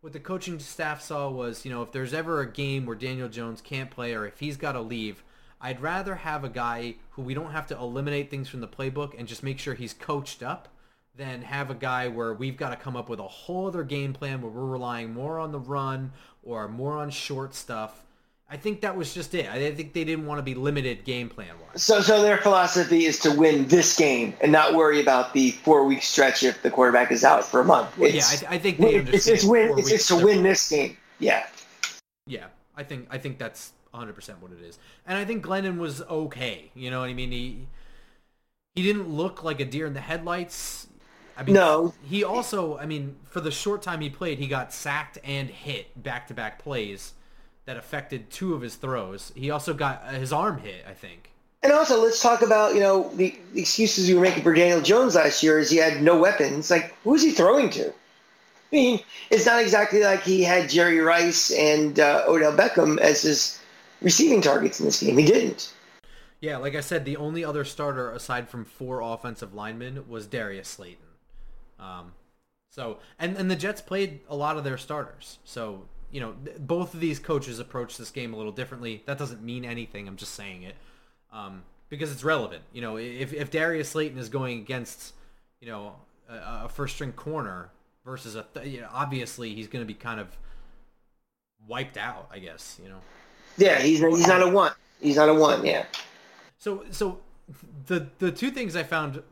[0.00, 3.28] what the coaching staff saw was, you know, if there's ever a game where Daniel
[3.28, 5.22] Jones can't play or if he's got to leave,
[5.62, 9.16] I'd rather have a guy who we don't have to eliminate things from the playbook
[9.16, 10.68] and just make sure he's coached up
[11.14, 14.12] than have a guy where we've got to come up with a whole other game
[14.12, 18.04] plan where we're relying more on the run or more on short stuff.
[18.50, 19.48] I think that was just it.
[19.48, 21.82] I think they didn't want to be limited game plan wise.
[21.82, 25.86] So, so their philosophy is to win this game and not worry about the four
[25.86, 27.96] week stretch if the quarterback is out for a month.
[27.96, 29.14] Well, yeah, I, I, think they understand.
[29.14, 29.78] It's, it's win.
[29.78, 30.98] It's, it's to win this game.
[31.18, 31.46] Yeah.
[32.26, 32.46] Yeah,
[32.76, 34.78] I think I think that's 100% what it is.
[35.06, 36.70] And I think Glennon was okay.
[36.74, 37.30] You know what I mean?
[37.30, 37.66] He
[38.74, 40.86] he didn't look like a deer in the headlights.
[41.36, 41.94] I mean, no.
[42.02, 46.02] He also, I mean, for the short time he played, he got sacked and hit
[46.02, 47.12] back-to-back plays
[47.64, 49.32] that affected two of his throws.
[49.34, 51.30] He also got uh, his arm hit, I think.
[51.62, 54.80] And also, let's talk about you know the, the excuses you were making for Daniel
[54.80, 56.70] Jones last year is he had no weapons.
[56.70, 57.88] Like, who's he throwing to?
[57.88, 57.92] I
[58.72, 59.00] mean,
[59.30, 63.60] it's not exactly like he had Jerry Rice and uh, Odell Beckham as his
[64.02, 65.16] receiving targets in this game.
[65.18, 65.72] He didn't.
[66.40, 70.68] Yeah, like I said, the only other starter aside from four offensive linemen was Darius
[70.68, 71.06] Slayton.
[71.78, 72.12] Um,
[72.68, 75.38] so and and the Jets played a lot of their starters.
[75.44, 79.02] So you know, both of these coaches approach this game a little differently.
[79.06, 80.08] That doesn't mean anything.
[80.08, 80.74] I'm just saying it
[81.32, 82.62] um, because it's relevant.
[82.72, 85.14] You know, if if Darius Slayton is going against
[85.60, 85.94] you know
[86.28, 87.70] a, a first string corner
[88.04, 90.36] versus a th- you know, obviously he's going to be kind of
[91.68, 92.28] wiped out.
[92.32, 93.00] I guess you know.
[93.56, 94.72] Yeah, he's he's not a one.
[95.00, 95.64] He's not a one.
[95.64, 95.84] Yeah.
[96.58, 97.18] So so
[97.86, 99.22] the the two things I found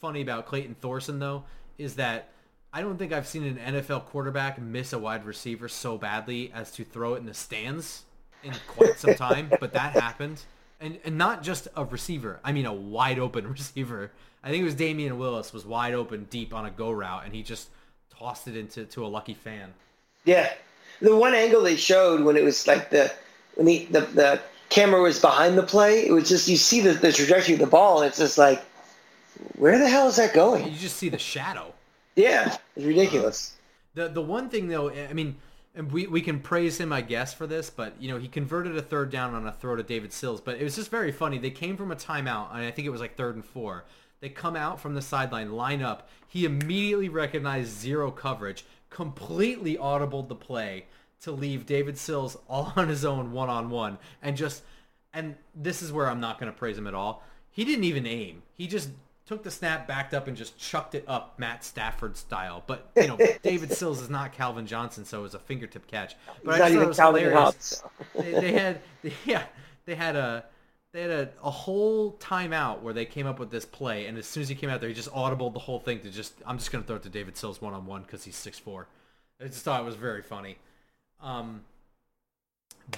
[0.00, 1.44] funny about Clayton Thorson though
[1.78, 2.30] is that
[2.72, 6.70] I don't think I've seen an NFL quarterback miss a wide receiver so badly as
[6.72, 8.04] to throw it in the stands
[8.42, 10.42] in quite some time, but that happened.
[10.80, 14.10] And and not just a receiver, I mean a wide open receiver.
[14.42, 17.34] I think it was Damian Willis was wide open deep on a go route and
[17.34, 17.68] he just
[18.18, 19.72] tossed it into to a lucky fan.
[20.24, 20.50] Yeah.
[21.00, 23.12] The one angle they showed when it was like the
[23.60, 26.94] when the, the, the camera was behind the play, it was just you see the,
[26.94, 28.64] the trajectory of the ball, and it's just like,
[29.56, 30.64] where the hell is that going?
[30.64, 31.74] You just see the shadow.
[32.16, 33.54] Yeah, it's ridiculous.
[33.96, 35.36] Uh, the the one thing though, I mean,
[35.74, 38.76] and we we can praise him, I guess, for this, but you know he converted
[38.76, 41.36] a third down on a throw to David Sills, but it was just very funny.
[41.36, 43.84] They came from a timeout, and I think it was like third and four.
[44.20, 46.08] They come out from the sideline, line up.
[46.28, 50.86] He immediately recognized zero coverage, completely audibled the play,
[51.22, 54.62] to leave David Sills all on his own one on one and just
[55.12, 57.24] and this is where I'm not going to praise him at all.
[57.50, 58.42] He didn't even aim.
[58.56, 58.90] He just
[59.26, 62.62] took the snap, backed up, and just chucked it up Matt Stafford style.
[62.66, 66.16] But you know, David Sills is not Calvin Johnson, so it was a fingertip catch.
[66.44, 67.82] But He's I just thought it was Calvin hilarious.
[68.14, 69.44] they, they, had, they, yeah,
[69.84, 70.44] they had a
[70.92, 74.26] they had a, a whole timeout where they came up with this play, and as
[74.26, 76.58] soon as he came out there, he just audibled the whole thing to just I'm
[76.58, 78.88] just going to throw it to David Sills one on one because he's six four.
[79.40, 80.58] I just thought it was very funny.
[81.22, 81.62] Um,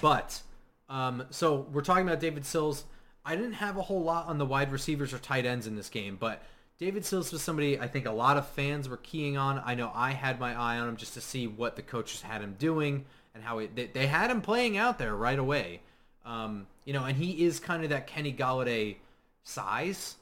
[0.01, 0.41] but
[0.89, 2.85] um, so we're talking about David Sills.
[3.25, 5.89] I didn't have a whole lot on the wide receivers or tight ends in this
[5.89, 6.43] game, but
[6.77, 9.61] David Sills was somebody I think a lot of fans were keying on.
[9.63, 12.41] I know I had my eye on him just to see what the coaches had
[12.41, 15.81] him doing and how he, they, they, had him playing out there right away.
[16.25, 18.97] Um, you know, and he is kind of that Kenny Golladay
[19.43, 20.15] size.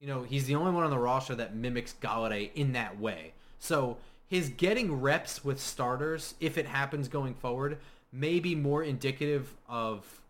[0.00, 3.32] You know, he's the only one on the roster that mimics Golladay in that way.
[3.58, 3.96] So
[4.34, 7.78] his getting reps with starters, if it happens going forward,
[8.10, 10.20] may be more indicative of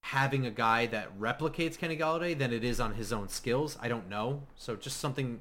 [0.00, 3.76] having a guy that replicates Kenny Golladay than it is on his own skills.
[3.82, 4.44] I don't know.
[4.56, 5.40] So just something,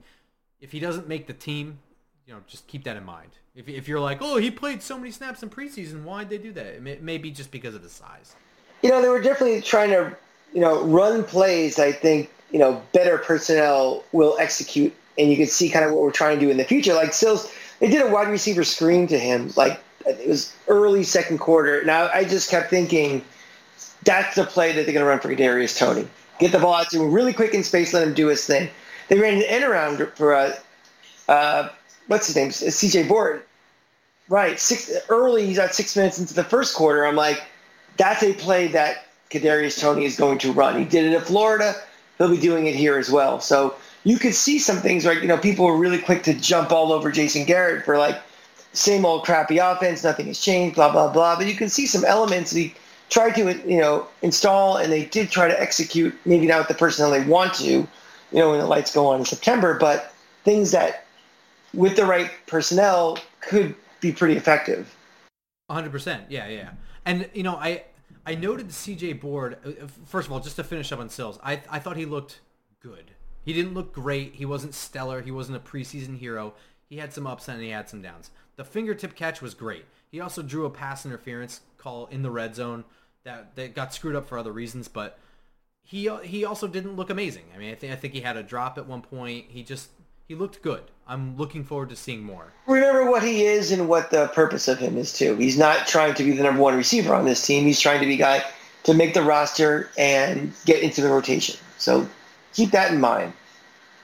[0.60, 1.80] if he doesn't make the team,
[2.28, 3.32] you know, just keep that in mind.
[3.56, 6.52] If, if you're like, oh, he played so many snaps in preseason, why'd they do
[6.52, 6.65] that?
[6.65, 8.36] It may, it may be just because of his size.
[8.82, 10.17] You know, they were definitely trying to,
[10.54, 11.80] you know, run plays.
[11.80, 16.02] I think you know better personnel will execute and you can see kind of what
[16.02, 16.94] we're trying to do in the future.
[16.94, 17.52] Like Sills,
[17.82, 21.84] they did a wide receiver screen to him, like it was early second quarter.
[21.84, 23.25] Now I just kept thinking,
[24.06, 26.08] that's the play that they're going to run for Darius Toney.
[26.40, 28.69] Get the ball out to him really quick in space, let him do his thing.
[29.10, 30.56] They ran an end around for uh,
[31.27, 31.69] uh,
[32.08, 33.08] what's his name, C.J.
[33.08, 33.44] Board.
[34.29, 35.46] Right, six early.
[35.46, 37.06] He's at six minutes into the first quarter.
[37.06, 37.44] I'm like,
[37.98, 40.77] that's a play that Kadarius Toney is going to run.
[40.77, 41.75] He did it in Florida.
[42.17, 43.42] He'll be doing it here as well.
[43.42, 46.71] So you could see some things like, you know, people were really quick to jump
[46.71, 48.19] all over Jason Garrett for like
[48.73, 51.35] same old crappy offense, nothing has changed, blah, blah, blah.
[51.35, 52.73] But you can see some elements he
[53.10, 56.73] tried to, you know, install and they did try to execute, maybe not with the
[56.73, 57.87] personnel they want to, you
[58.31, 61.06] know, when the lights go on in September, but things that
[61.73, 64.95] with the right personnel could be pretty effective.
[65.69, 66.25] 100%.
[66.29, 66.71] Yeah, yeah.
[67.06, 67.83] And, you know, I
[68.25, 71.39] I noted the CJ Board, uh, first of all, just to finish up on Sills,
[71.43, 72.39] I, I thought he looked
[72.79, 73.12] good.
[73.44, 74.35] He didn't look great.
[74.35, 75.21] He wasn't stellar.
[75.21, 76.54] He wasn't a preseason hero.
[76.89, 78.31] He had some ups and he had some downs.
[78.56, 79.85] The fingertip catch was great.
[80.12, 82.83] He also drew a pass interference call in the red zone
[83.23, 85.17] that, that got screwed up for other reasons, but
[85.83, 87.44] he he also didn't look amazing.
[87.56, 89.46] I mean, I think I think he had a drop at one point.
[89.50, 89.89] He just
[90.27, 90.83] he looked good.
[91.08, 92.54] I'm looking forward to seeing more.
[92.67, 95.35] Remember what he is and what the purpose of him is too.
[95.35, 97.65] He's not trying to be the number one receiver on this team.
[97.65, 98.44] He's trying to be guy
[98.83, 101.58] to make the roster and get into the rotation.
[101.77, 102.08] So
[102.54, 103.33] keep that in mind.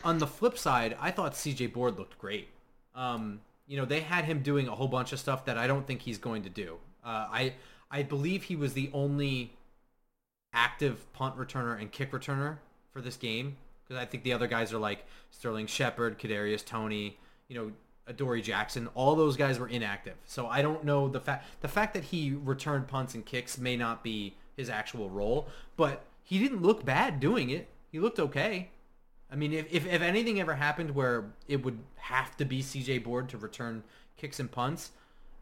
[0.03, 2.49] On the flip side, I thought CJ Board looked great.
[2.95, 5.85] Um, you know, they had him doing a whole bunch of stuff that I don't
[5.85, 6.77] think he's going to do.
[7.03, 7.53] Uh, I
[7.91, 9.53] I believe he was the only
[10.53, 12.57] active punt returner and kick returner
[12.91, 17.17] for this game because I think the other guys are like Sterling Shepard, Kadarius Toney,
[17.47, 17.71] you know,
[18.07, 18.87] Adoree Jackson.
[18.95, 22.31] All those guys were inactive, so I don't know the fact the fact that he
[22.31, 27.19] returned punts and kicks may not be his actual role, but he didn't look bad
[27.19, 27.67] doing it.
[27.97, 28.69] He looked okay.
[29.31, 33.03] I mean, if, if, if anything ever happened where it would have to be CJ
[33.03, 33.81] Board to return
[34.17, 34.91] kicks and punts,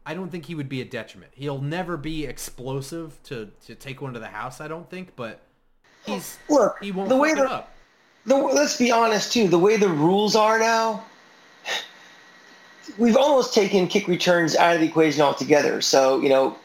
[0.06, 1.32] I don't think he would be a detriment.
[1.34, 5.42] He'll never be explosive to, to take one to the house, I don't think, but
[6.06, 7.74] he's Look, he won't the way the, up.
[8.24, 11.04] the let's be honest too, the way the rules are now,
[12.96, 15.82] we've almost taken kick returns out of the equation altogether.
[15.82, 16.56] So, you know,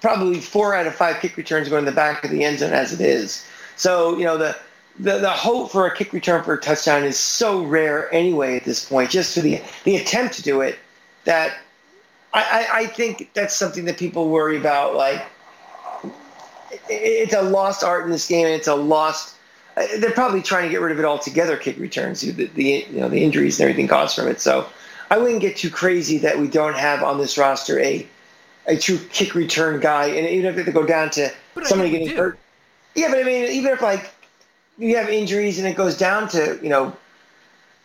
[0.00, 2.72] probably four out of five kick returns go in the back of the end zone
[2.72, 3.46] as it is.
[3.76, 4.56] So, you know, the
[4.98, 8.64] the, the hope for a kick return for a touchdown is so rare anyway at
[8.64, 10.78] this point, just for the the attempt to do it,
[11.24, 11.58] that
[12.32, 14.94] I, I, I think that's something that people worry about.
[14.94, 15.24] Like,
[16.72, 19.36] it, it's a lost art in this game, and it's a lost.
[19.76, 21.56] Uh, they're probably trying to get rid of it altogether.
[21.56, 24.40] Kick returns, the, the you know the injuries and everything caused from it.
[24.40, 24.66] So,
[25.10, 28.06] I wouldn't get too crazy that we don't have on this roster a
[28.66, 32.08] a true kick return guy, and even if they go down to But somebody getting
[32.08, 32.16] do.
[32.16, 32.38] hurt.
[32.94, 34.10] Yeah, but I mean, even if like
[34.78, 36.96] you have injuries and it goes down to you know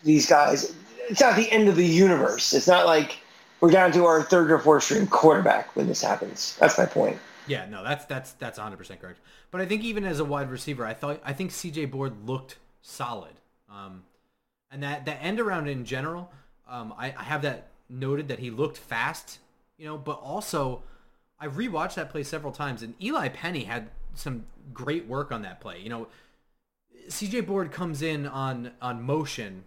[0.04, 0.76] these guys,
[1.10, 2.54] it's not the end of the universe.
[2.54, 3.18] It's not like
[3.62, 6.56] we're down to our third or fourth string quarterback when this happens.
[6.60, 7.18] That's my point.
[7.48, 9.20] Yeah, no, that's that's that's 100% correct.
[9.52, 12.58] But I think even as a wide receiver, I thought I think CJ Board looked
[12.82, 13.34] solid.
[13.70, 14.04] Um,
[14.72, 16.32] and that that end around in general,
[16.68, 19.40] um, I, I have that noted that he looked fast,
[19.78, 20.84] you know, but also
[21.40, 25.60] I rewatched that play several times and Eli Penny had some great work on that
[25.60, 25.80] play.
[25.80, 26.08] You know,
[27.10, 29.66] CJ Board comes in on on motion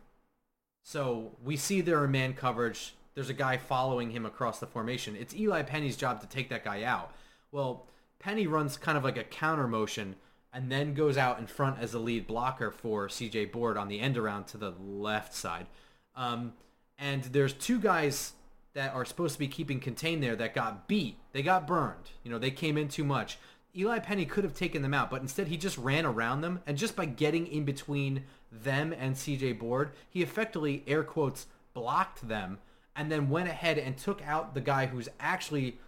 [0.82, 2.94] so we see there are man coverage.
[3.14, 5.16] There's a guy following him across the formation.
[5.16, 7.14] It's Eli Penny's job to take that guy out.
[7.50, 7.86] Well,
[8.18, 10.16] Penny runs kind of like a counter motion
[10.52, 14.00] and then goes out in front as a lead blocker for CJ Board on the
[14.00, 15.66] end around to the left side.
[16.14, 16.54] Um,
[16.98, 18.32] and there's two guys
[18.74, 21.16] that are supposed to be keeping contained there that got beat.
[21.32, 22.10] They got burned.
[22.22, 23.38] You know, they came in too much.
[23.74, 26.76] Eli Penny could have taken them out, but instead he just ran around them, and
[26.76, 32.58] just by getting in between them and CJ Board, he effectively air quotes blocked them,
[32.94, 35.78] and then went ahead and took out the guy who's actually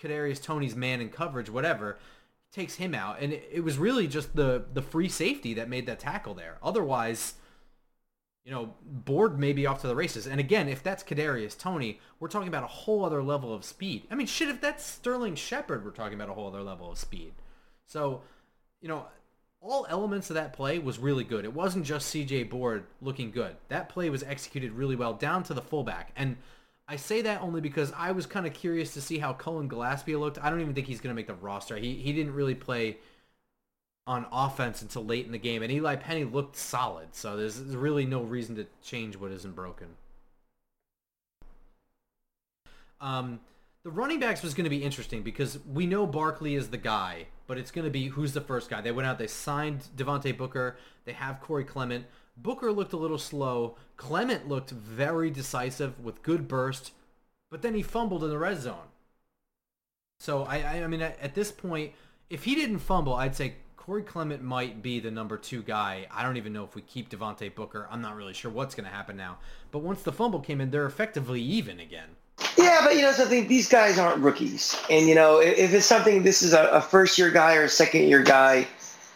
[0.00, 1.98] Kadarius Toney's man in coverage, whatever,
[2.52, 5.86] takes him out, and it, it was really just the the free safety that made
[5.86, 6.56] that tackle there.
[6.62, 7.34] Otherwise,
[8.44, 10.26] you know, Board may be off to the races.
[10.26, 14.06] And again, if that's Kadarius Toney, we're talking about a whole other level of speed.
[14.10, 16.98] I mean, shit, if that's Sterling Shepard, we're talking about a whole other level of
[16.98, 17.32] speed.
[17.86, 18.22] So,
[18.80, 19.06] you know,
[19.60, 21.44] all elements of that play was really good.
[21.44, 23.56] It wasn't just CJ Board looking good.
[23.68, 26.12] That play was executed really well down to the fullback.
[26.16, 26.36] And
[26.88, 30.16] I say that only because I was kind of curious to see how Cullen Gillespie
[30.16, 30.42] looked.
[30.42, 31.76] I don't even think he's going to make the roster.
[31.76, 32.96] He he didn't really play
[34.10, 37.14] on offense until late in the game, and Eli Penny looked solid.
[37.14, 39.86] So there's really no reason to change what isn't broken.
[43.00, 43.38] Um,
[43.84, 47.28] the running backs was going to be interesting because we know Barkley is the guy,
[47.46, 48.80] but it's going to be who's the first guy.
[48.80, 52.04] They went out, they signed Devontae Booker, they have Corey Clement.
[52.36, 53.76] Booker looked a little slow.
[53.96, 56.90] Clement looked very decisive with good burst,
[57.48, 58.88] but then he fumbled in the red zone.
[60.18, 61.92] So I, I, I mean, at, at this point,
[62.28, 66.06] if he didn't fumble, I'd say Corey Clement might be the number two guy.
[66.12, 67.88] I don't even know if we keep Devontae Booker.
[67.90, 69.38] I'm not really sure what's going to happen now.
[69.72, 72.10] But once the fumble came in, they're effectively even again.
[72.58, 73.48] Yeah, but you know something.
[73.48, 77.16] These guys aren't rookies, and you know if, it's something, this is a, a first
[77.16, 78.66] year guy or a second year guy.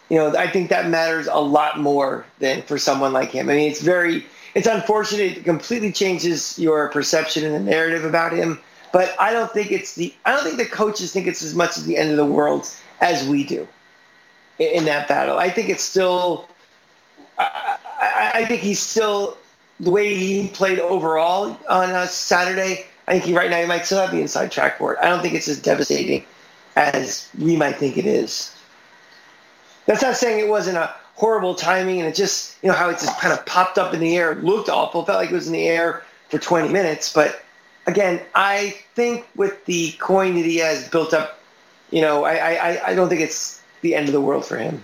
[0.09, 3.49] you know, I think that matters a lot more than for someone like him.
[3.49, 5.37] I mean, it's very, it's unfortunate.
[5.37, 8.59] It completely changes your perception and the narrative about him.
[8.91, 11.77] But I don't think it's the, I don't think the coaches think it's as much
[11.77, 12.67] as the end of the world
[12.99, 13.67] as we do
[14.59, 15.37] in that battle.
[15.37, 16.47] I think it's still,
[17.37, 17.77] I,
[18.33, 19.37] I, think he's still
[19.79, 22.85] the way he played overall on a Saturday.
[23.07, 24.99] I think he, right now he might still have the inside track for it.
[25.01, 26.23] I don't think it's as devastating
[26.75, 28.55] as we might think it is.
[29.85, 32.99] That's not saying it wasn't a horrible timing and it just, you know, how it
[32.99, 35.53] just kind of popped up in the air, looked awful, felt like it was in
[35.53, 37.13] the air for 20 minutes.
[37.13, 37.43] But
[37.87, 41.39] again, I think with the coin that he has built up,
[41.91, 44.83] you know, I, I, I don't think it's the end of the world for him.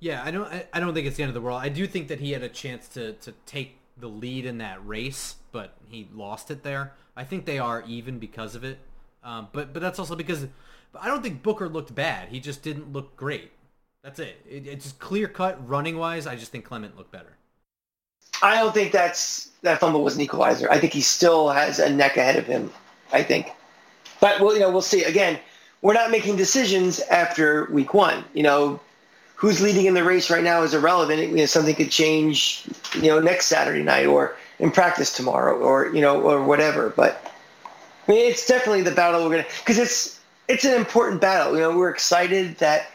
[0.00, 0.50] Yeah, I don't.
[0.72, 1.60] I don't think it's the end of the world.
[1.62, 4.86] I do think that he had a chance to to take the lead in that
[4.86, 6.94] race, but he lost it there.
[7.16, 8.78] I think they are even because of it.
[9.22, 10.46] Um, but but that's also because
[10.98, 12.28] I don't think Booker looked bad.
[12.28, 13.52] He just didn't look great.
[14.02, 14.40] That's it.
[14.48, 16.26] it it's just clear cut running wise.
[16.26, 17.36] I just think Clement looked better.
[18.42, 20.70] I don't think that's that fumble was an equalizer.
[20.70, 22.70] I think he still has a neck ahead of him.
[23.12, 23.52] I think,
[24.20, 25.04] but well, you know, we'll see.
[25.04, 25.38] Again,
[25.86, 28.24] we're not making decisions after week one.
[28.34, 28.80] You know,
[29.36, 31.20] who's leading in the race right now is irrelevant.
[31.20, 32.64] You know, something could change.
[32.96, 36.90] You know, next Saturday night or in practice tomorrow or you know or whatever.
[36.90, 37.32] But
[38.08, 40.18] I mean, it's definitely the battle we're gonna because it's
[40.48, 41.54] it's an important battle.
[41.54, 42.90] You know, we're excited that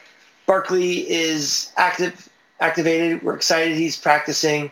[0.46, 2.28] Barkley is active
[2.60, 3.24] activated.
[3.24, 4.70] We're excited he's practicing.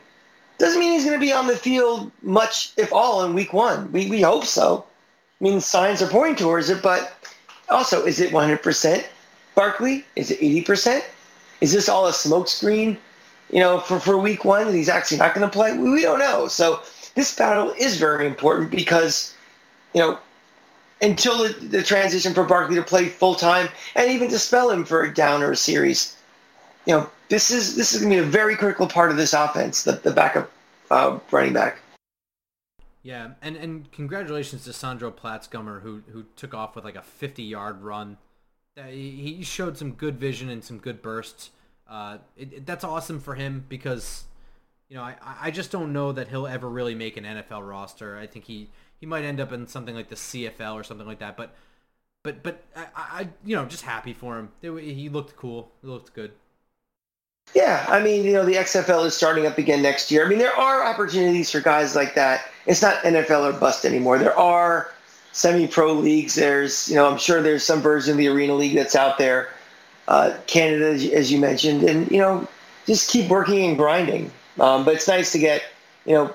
[0.57, 3.89] Doesn't mean he's going to be on the field much, if all, in week one.
[3.93, 4.83] We, we hope so.
[5.39, 7.13] I mean, signs are pointing towards it, but
[7.69, 9.05] also, is it 100%
[9.55, 10.05] Barkley?
[10.15, 11.03] Is it 80%?
[11.61, 12.97] Is this all a smokescreen,
[13.51, 15.77] you know, for, for week one that he's actually not going to play?
[15.77, 16.47] We, we don't know.
[16.47, 16.81] So
[17.15, 19.35] this battle is very important because,
[19.93, 20.17] you know,
[21.01, 24.85] until the, the transition for Barkley to play full time and even to spell him
[24.85, 26.15] for a down or a series,
[26.85, 29.33] you know, this is this is going to be a very critical part of this
[29.33, 30.51] offense, the, the backup
[30.89, 31.79] uh, running back.
[33.01, 37.43] Yeah, and, and congratulations to Sandro Platzgummer who who took off with like a 50
[37.43, 38.17] yard run.
[38.77, 41.51] Uh, he showed some good vision and some good bursts.
[41.87, 44.25] Uh, it, it, that's awesome for him because
[44.89, 48.17] you know I I just don't know that he'll ever really make an NFL roster.
[48.17, 48.69] I think he
[48.99, 51.37] he might end up in something like the CFL or something like that.
[51.37, 51.55] But
[52.23, 54.49] but but I, I you know just happy for him.
[54.61, 55.71] He looked cool.
[55.81, 56.33] He looked good.
[57.55, 60.25] Yeah, I mean, you know, the XFL is starting up again next year.
[60.25, 62.45] I mean, there are opportunities for guys like that.
[62.67, 64.19] It's not NFL or bust anymore.
[64.19, 64.91] There are
[65.31, 66.35] semi-pro leagues.
[66.35, 69.49] There's, you know, I'm sure there's some version of the Arena League that's out there.
[70.07, 72.47] Uh, Canada, as you mentioned, and you know,
[72.85, 74.31] just keep working and grinding.
[74.59, 75.63] Um, but it's nice to get,
[76.05, 76.33] you know,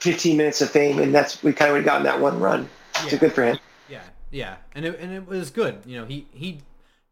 [0.00, 2.68] 15 minutes of fame, and that's we kind of would gotten that one run.
[2.94, 3.08] Yeah.
[3.10, 3.58] So good for him.
[3.88, 5.82] Yeah, yeah, and it, and it was good.
[5.84, 6.60] You know, he he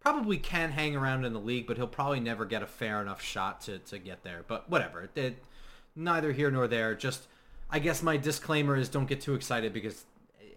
[0.00, 3.22] probably can hang around in the league, but he'll probably never get a fair enough
[3.22, 4.44] shot to, to get there.
[4.46, 5.02] But whatever.
[5.02, 5.44] It, it,
[5.96, 6.94] neither here nor there.
[6.94, 7.26] Just
[7.70, 10.04] I guess my disclaimer is don't get too excited because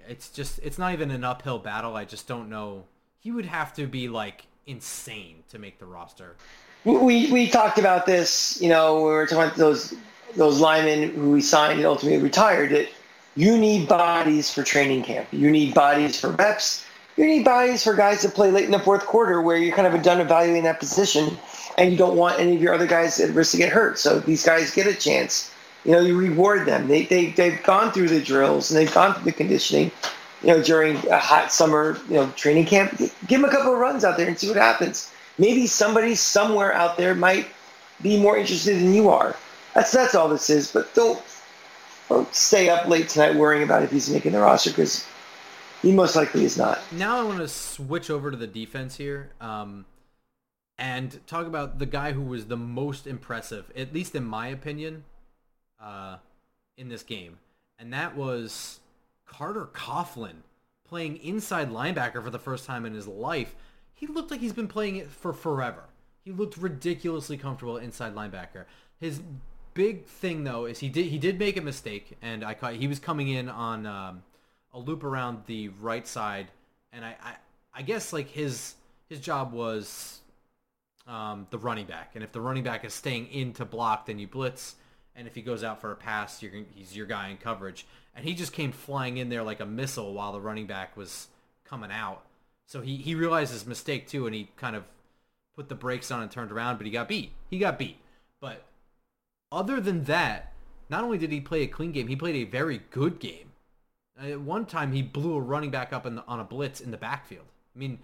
[0.08, 1.96] it's just it's not even an uphill battle.
[1.96, 2.86] I just don't know.
[3.20, 6.36] He would have to be like insane to make the roster.
[6.84, 8.62] We we talked about this.
[8.62, 9.94] You know, we were talking about those
[10.36, 12.72] those linemen who we signed and ultimately retired.
[12.72, 12.90] That
[13.36, 15.28] you need bodies for training camp.
[15.32, 16.86] You need bodies for reps
[17.18, 19.94] you need bodies for guys to play late in the fourth quarter where you're kind
[19.94, 21.38] of done evaluating that position
[21.78, 24.00] and you don't want any of your other guys at risk to get hurt.
[24.00, 25.54] So these guys get a chance.
[25.84, 26.88] You know, you reward them.
[26.88, 29.92] They, they, they've gone through the drills and they've gone through the conditioning,
[30.42, 32.98] you know, during a hot summer, you know, training camp.
[32.98, 35.12] Give them a couple of runs out there and see what happens.
[35.38, 37.48] Maybe somebody somewhere out there might
[38.02, 39.36] be more interested than you are.
[39.74, 40.72] That's, that's all this is.
[40.72, 41.22] But don't,
[42.10, 45.08] don't stay up late tonight worrying about if he's making the roster because
[45.82, 46.80] he most likely is not.
[46.92, 49.86] Now I want to switch over to the defense here, um,
[50.78, 55.04] and talk about the guy who was the most impressive, at least in my opinion,
[55.82, 56.18] uh,
[56.78, 57.40] in this game,
[57.80, 58.80] and that was
[59.26, 60.44] Carter Coughlin
[60.88, 63.56] playing inside linebacker for the first time in his life.
[63.94, 65.84] He looked like he's been playing it for forever.
[66.24, 68.66] He looked ridiculously comfortable inside linebacker.
[69.00, 69.22] His
[69.74, 72.88] big thing though is he did he did make a mistake, and I caught he
[72.88, 73.86] was coming in on.
[73.86, 74.24] Um,
[74.74, 76.48] a loop around the right side,
[76.94, 77.34] and I, I,
[77.74, 78.76] I guess like his
[79.10, 80.20] his job was
[81.08, 84.20] um, the running back, and if the running back is staying in to block, then
[84.20, 84.76] you blitz,
[85.16, 88.26] and if he goes out for a pass, you're he's your guy in coverage, and
[88.26, 91.28] he just came flying in there like a missile while the running back was
[91.66, 92.24] coming out.
[92.66, 94.84] So he he realized his mistake too, and he kind of
[95.56, 97.32] put the brakes on and turned around, but he got beat.
[97.50, 97.98] He got beat.
[98.40, 98.64] But
[99.52, 100.54] other than that,
[100.90, 103.51] not only did he play a clean game, he played a very good game.
[104.22, 106.98] At one time, he blew a running back up the, on a blitz in the
[106.98, 107.46] backfield.
[107.76, 108.00] I mean,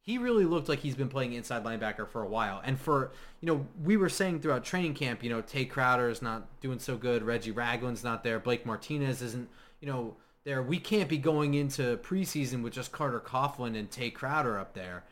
[0.00, 2.60] he really looked like he's been playing inside linebacker for a while.
[2.64, 6.22] And for, you know, we were saying throughout training camp, you know, Tae Crowder is
[6.22, 7.22] not doing so good.
[7.22, 8.38] Reggie Ragland's not there.
[8.38, 9.48] Blake Martinez isn't,
[9.80, 10.62] you know, there.
[10.62, 15.02] We can't be going into preseason with just Carter Coughlin and Tae Crowder up there.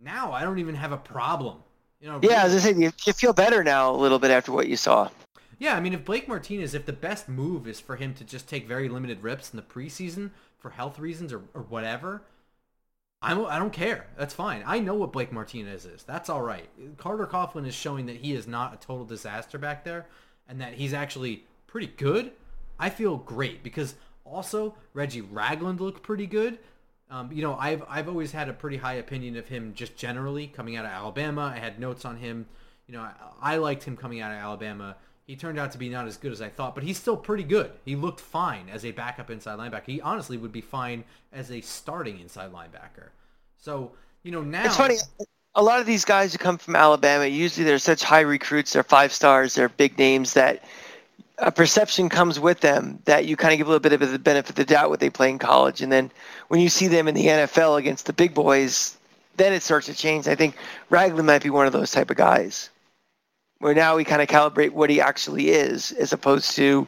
[0.00, 1.58] Now I don't even have a problem.
[2.00, 4.52] You know, yeah, as I said, you, you feel better now a little bit after
[4.52, 5.08] what you saw.
[5.58, 8.48] Yeah, I mean, if Blake Martinez, if the best move is for him to just
[8.48, 12.22] take very limited rips in the preseason for health reasons or, or whatever,
[13.20, 14.06] I'm, I don't care.
[14.16, 14.62] That's fine.
[14.64, 16.04] I know what Blake Martinez is.
[16.04, 16.68] That's all right.
[16.96, 20.06] Carter Coughlin is showing that he is not a total disaster back there
[20.48, 22.30] and that he's actually pretty good.
[22.78, 26.58] I feel great because also Reggie Ragland looked pretty good.
[27.10, 30.46] Um, you know, I've I've always had a pretty high opinion of him just generally
[30.46, 31.52] coming out of Alabama.
[31.54, 32.46] I had notes on him.
[32.86, 34.96] You know, I, I liked him coming out of Alabama.
[35.28, 37.42] He turned out to be not as good as I thought, but he's still pretty
[37.42, 37.70] good.
[37.84, 39.84] He looked fine as a backup inside linebacker.
[39.84, 41.04] He honestly would be fine
[41.34, 43.10] as a starting inside linebacker.
[43.58, 44.96] So, you know, now It's funny.
[45.54, 48.82] A lot of these guys who come from Alabama, usually they're such high recruits, they're
[48.82, 50.64] five stars, they're big names that
[51.36, 54.18] a perception comes with them that you kind of give a little bit of the
[54.18, 55.82] benefit of the doubt what they play in college.
[55.82, 56.10] And then
[56.48, 58.96] when you see them in the NFL against the big boys,
[59.36, 60.26] then it starts to change.
[60.26, 60.56] I think
[60.88, 62.70] Ragland might be one of those type of guys
[63.60, 66.86] where now we kind of calibrate what he actually is as opposed to,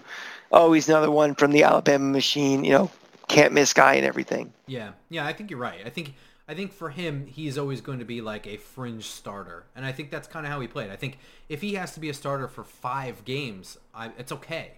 [0.52, 2.90] oh, he's another one from the Alabama machine, you know,
[3.28, 4.52] can't miss guy and everything.
[4.66, 5.80] Yeah, yeah, I think you're right.
[5.84, 6.14] I think
[6.48, 9.92] I think for him, he's always going to be like a fringe starter, and I
[9.92, 10.90] think that's kind of how he played.
[10.90, 11.18] I think
[11.48, 14.72] if he has to be a starter for five games, I, it's okay.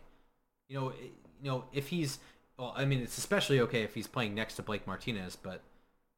[0.69, 1.09] You know, eh,
[1.43, 2.19] you know if he's,
[2.59, 5.63] well, I mean, it's especially okay if he's playing next to Blake Martinez, but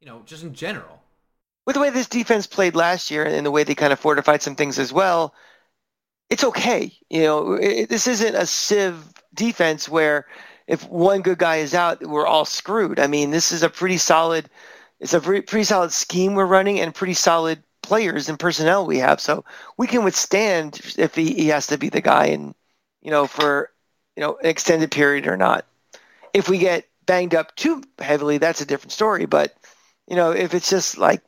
[0.01, 1.03] you know, just in general.
[1.67, 4.43] With the way this defense played last year and the way they kind of fortified
[4.43, 5.35] some things as well,
[6.31, 6.93] it's okay.
[7.11, 10.27] You know, it, this isn't a sieve defense where
[10.67, 12.99] if one good guy is out, we're all screwed.
[12.99, 14.49] I mean, this is a pretty solid.
[15.01, 18.99] It's a pretty, pretty solid scheme we're running and pretty solid players and personnel we
[18.99, 19.21] have.
[19.21, 19.45] So
[19.77, 22.55] we can withstand if he, he has to be the guy and
[23.03, 23.71] you know for
[24.17, 25.67] you know an extended period or not.
[26.33, 29.27] If we get banged up too heavily, that's a different story.
[29.27, 29.55] But
[30.09, 31.23] you know, if it's just like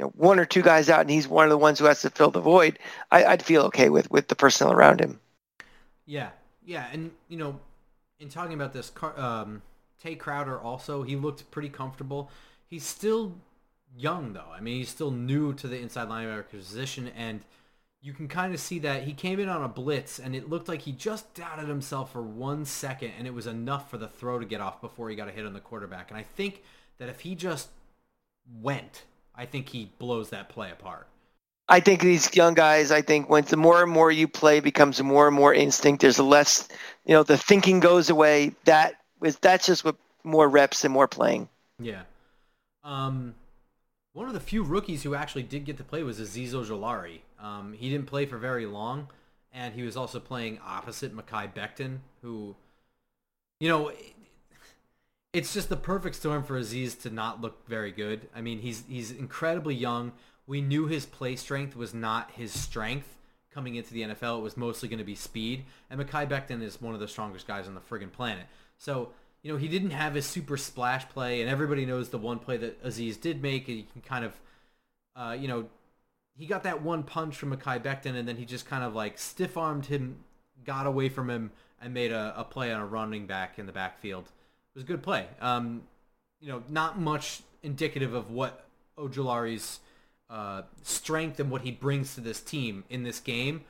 [0.00, 2.00] you know, one or two guys out and he's one of the ones who has
[2.00, 2.78] to fill the void,
[3.10, 5.20] I, would feel okay with with the personnel around him.
[6.06, 6.30] Yeah,
[6.64, 7.60] yeah, and you know,
[8.18, 9.60] in talking about this, um,
[10.02, 12.30] Tae Crowder also he looked pretty comfortable.
[12.66, 13.34] He's still
[13.94, 14.50] young though.
[14.50, 17.44] I mean, he's still new to the inside linebacker position, and
[18.00, 20.66] you can kind of see that he came in on a blitz, and it looked
[20.66, 24.38] like he just doubted himself for one second, and it was enough for the throw
[24.38, 26.08] to get off before he got a hit on the quarterback.
[26.10, 26.62] And I think
[26.96, 27.68] that if he just
[28.62, 29.04] went
[29.40, 31.06] I think he blows that play apart.
[31.66, 35.02] I think these young guys, I think when the more and more you play becomes
[35.02, 36.68] more and more instinct, there's less,
[37.06, 38.52] you know, the thinking goes away.
[38.64, 41.48] That is, that's just with more reps and more playing.
[41.78, 42.02] Yeah.
[42.84, 43.34] Um,
[44.12, 47.20] one of the few rookies who actually did get to play was Azeez Ojulari.
[47.42, 49.08] Um, he didn't play for very long,
[49.54, 52.56] and he was also playing opposite Mekhi Becton, who,
[53.58, 53.90] you know,
[55.32, 58.28] it's just the perfect storm for Azeez to not look very good.
[58.34, 60.12] I mean, he's he's incredibly young.
[60.46, 63.16] We knew his play strength was not his strength
[63.52, 64.38] coming into the NFL.
[64.38, 65.64] It was mostly going to be speed.
[65.88, 68.46] And Mekhi Becton is one of the strongest guys on the friggin' planet.
[68.78, 69.10] So,
[69.42, 72.56] you know, he didn't have his super splash play, and everybody knows the one play
[72.58, 73.68] that Azeez did make.
[73.68, 74.40] And he can kind of,
[75.16, 75.68] uh, you know,
[76.36, 79.18] he got that one punch from Mekhi Becton, and then he just kind of like
[79.18, 80.18] stiff-armed him,
[80.64, 81.50] got away from him,
[81.80, 84.30] and made a, a play on a running back in the backfield
[84.74, 85.26] was a good play.
[85.40, 85.82] Um,
[86.40, 88.64] you know, not much indicative of what
[88.98, 89.80] Ojulari's
[90.28, 93.62] uh, strength and what he brings to this team in this game,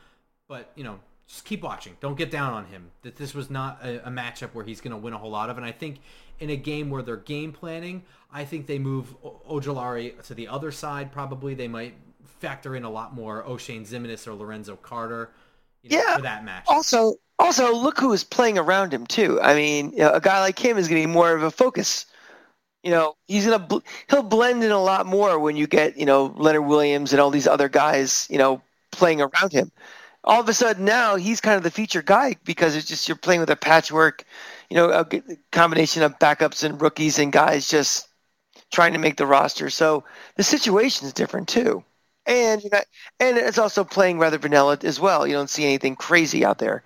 [0.49, 1.97] but you know, just keep watching.
[2.01, 2.91] Don't get down on him.
[3.03, 5.49] That this was not a, a matchup where he's going to win a whole lot
[5.49, 5.57] of.
[5.57, 6.01] And I think
[6.41, 9.15] in a game where they're game planning, I think they move
[9.49, 11.13] Ojulari to the other side.
[11.13, 11.95] Probably they might
[12.41, 15.31] factor in a lot more Oshane Ximines or Lorenzo Carter.
[15.83, 16.17] You know, yeah.
[16.17, 16.65] For that match.
[16.67, 19.41] Also, also, look who is playing around him too.
[19.43, 21.51] I mean, you know, a guy like him is going to be more of a
[21.51, 22.07] focus.
[22.85, 23.79] You know, he's gonna bl-
[24.11, 27.31] he'll blend in a lot more when you get you know Leonard Williams and all
[27.31, 28.63] these other guys you know
[28.93, 29.73] playing around him.
[30.25, 33.17] All of a sudden now he's kind of the feature guy because it's just you're
[33.19, 34.25] playing with a patchwork,
[34.71, 35.07] you know, a
[35.53, 38.09] combination of backups and rookies and guys just
[38.73, 39.71] trying to make the roster.
[39.71, 40.05] So
[40.37, 41.85] the situation is different too
[42.27, 42.71] and you
[43.19, 45.27] and it's also playing rather vanilla as well.
[45.27, 46.83] You don't see anything crazy out there.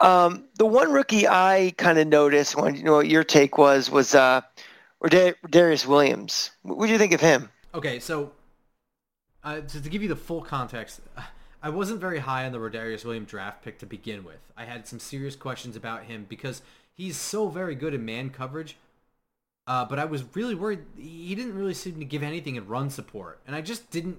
[0.00, 3.90] Um, the one rookie I kind of noticed when you know what your take was
[3.90, 4.42] was uh,
[5.50, 6.52] Darius Williams.
[6.62, 7.50] What do you think of him?
[7.74, 8.32] Okay, so
[9.42, 11.00] uh, to, to, give you the full context,
[11.62, 14.40] I wasn't very high on the Rodarius Williams draft pick to begin with.
[14.56, 16.62] I had some serious questions about him because
[16.94, 18.76] he's so very good in man coverage.
[19.66, 20.80] Uh, but I was really worried.
[20.96, 24.18] He didn't really seem to give anything in run support, and I just didn't.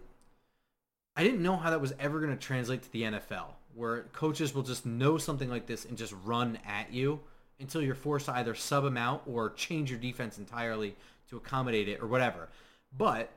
[1.16, 4.53] I didn't know how that was ever going to translate to the NFL, where coaches
[4.53, 7.20] will just know something like this and just run at you
[7.59, 10.95] until you're forced to either sub them out or change your defense entirely
[11.30, 12.49] to accommodate it or whatever.
[12.97, 13.32] But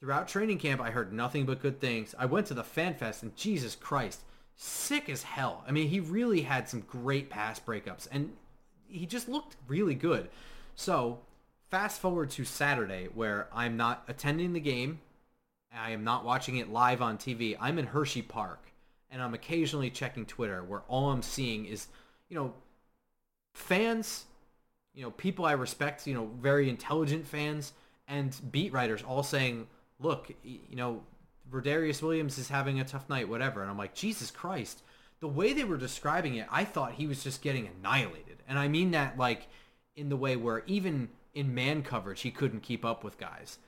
[0.00, 2.14] throughout training camp, I heard nothing but good things.
[2.18, 4.20] I went to the Fan Fest, and Jesus Christ,
[4.54, 5.64] sick as hell.
[5.66, 8.32] I mean, he really had some great pass breakups, and
[8.88, 10.28] he just looked really good.
[10.74, 11.20] So
[11.70, 15.00] fast forward to Saturday, where I'm not attending the game.
[15.74, 17.56] I am not watching it live on TV.
[17.60, 18.60] I'm in Hershey Park,
[19.10, 21.86] and I'm occasionally checking Twitter, where all I'm seeing is,
[22.28, 22.54] you know,
[23.54, 24.24] fans,
[24.94, 27.72] you know, people I respect, you know, very intelligent fans,
[28.08, 29.66] and beat writers all saying,
[29.98, 31.02] look, you know,
[31.50, 33.62] Rodarius Williams is having a tough night, whatever.
[33.62, 34.82] And I'm like, Jesus Christ.
[35.20, 38.42] The way they were describing it, I thought he was just getting annihilated.
[38.48, 39.48] And I mean that like
[39.94, 43.58] in the way where even in man coverage, he couldn't keep up with guys.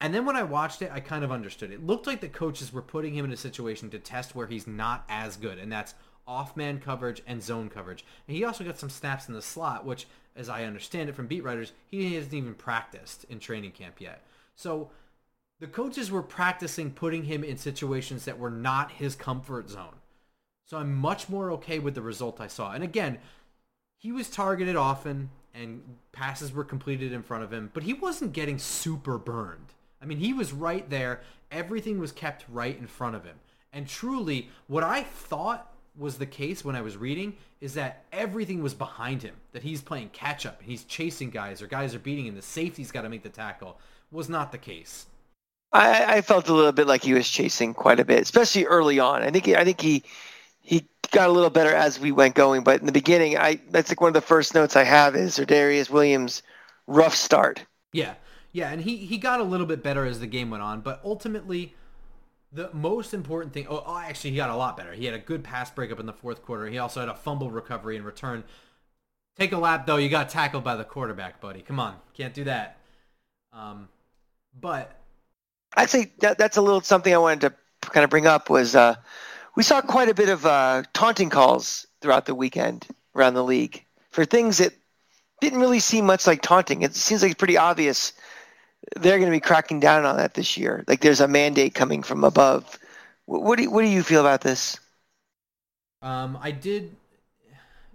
[0.00, 1.70] And then when I watched it, I kind of understood.
[1.70, 4.66] It looked like the coaches were putting him in a situation to test where he's
[4.66, 5.94] not as good, and that's
[6.26, 8.04] off man coverage and zone coverage.
[8.26, 11.28] And he also got some snaps in the slot, which, as I understand it from
[11.28, 14.22] beat writers, he hasn't even practiced in training camp yet.
[14.54, 14.90] So
[15.60, 19.96] the coaches were practicing putting him in situations that were not his comfort zone.
[20.66, 22.72] So I'm much more okay with the result I saw.
[22.72, 23.18] And again,
[23.96, 25.82] he was targeted often and
[26.12, 29.72] passes were completed in front of him, but he wasn't getting super burned.
[30.06, 31.20] I mean, he was right there.
[31.50, 33.34] Everything was kept right in front of him.
[33.72, 38.62] And truly, what I thought was the case when I was reading is that everything
[38.62, 39.34] was behind him.
[39.50, 42.36] That he's playing catch up and he's chasing guys or guys are beating him.
[42.36, 43.80] The safety's got to make the tackle.
[44.12, 45.06] Was not the case.
[45.72, 49.00] I, I felt a little bit like he was chasing quite a bit, especially early
[49.00, 49.22] on.
[49.22, 50.04] I think he, I think he
[50.60, 53.90] he got a little better as we went going, but in the beginning, I that's
[53.90, 56.44] like one of the first notes I have is Darius Williams
[56.86, 57.66] rough start.
[57.92, 58.14] Yeah,
[58.56, 61.00] yeah, and he he got a little bit better as the game went on, but
[61.04, 61.74] ultimately.
[62.52, 64.92] The most important thing, oh, oh, actually, he got a lot better.
[64.94, 66.66] He had a good pass breakup in the fourth quarter.
[66.68, 68.44] He also had a fumble recovery in return.
[69.36, 69.96] Take a lap, though.
[69.96, 71.60] You got tackled by the quarterback, buddy.
[71.60, 71.96] Come on.
[72.14, 72.78] Can't do that.
[73.52, 73.88] Um,
[74.58, 74.96] but
[75.76, 77.40] I'd say that, that's a little something I wanted
[77.82, 78.94] to kind of bring up was uh,
[79.56, 83.84] we saw quite a bit of uh, taunting calls throughout the weekend around the league
[84.10, 84.72] for things that
[85.42, 86.82] didn't really seem much like taunting.
[86.82, 88.14] It seems like it's pretty obvious
[88.96, 90.84] they're going to be cracking down on that this year.
[90.86, 92.78] Like there's a mandate coming from above.
[93.26, 94.78] What, do you, what do you feel about this?
[96.02, 96.94] Um, I did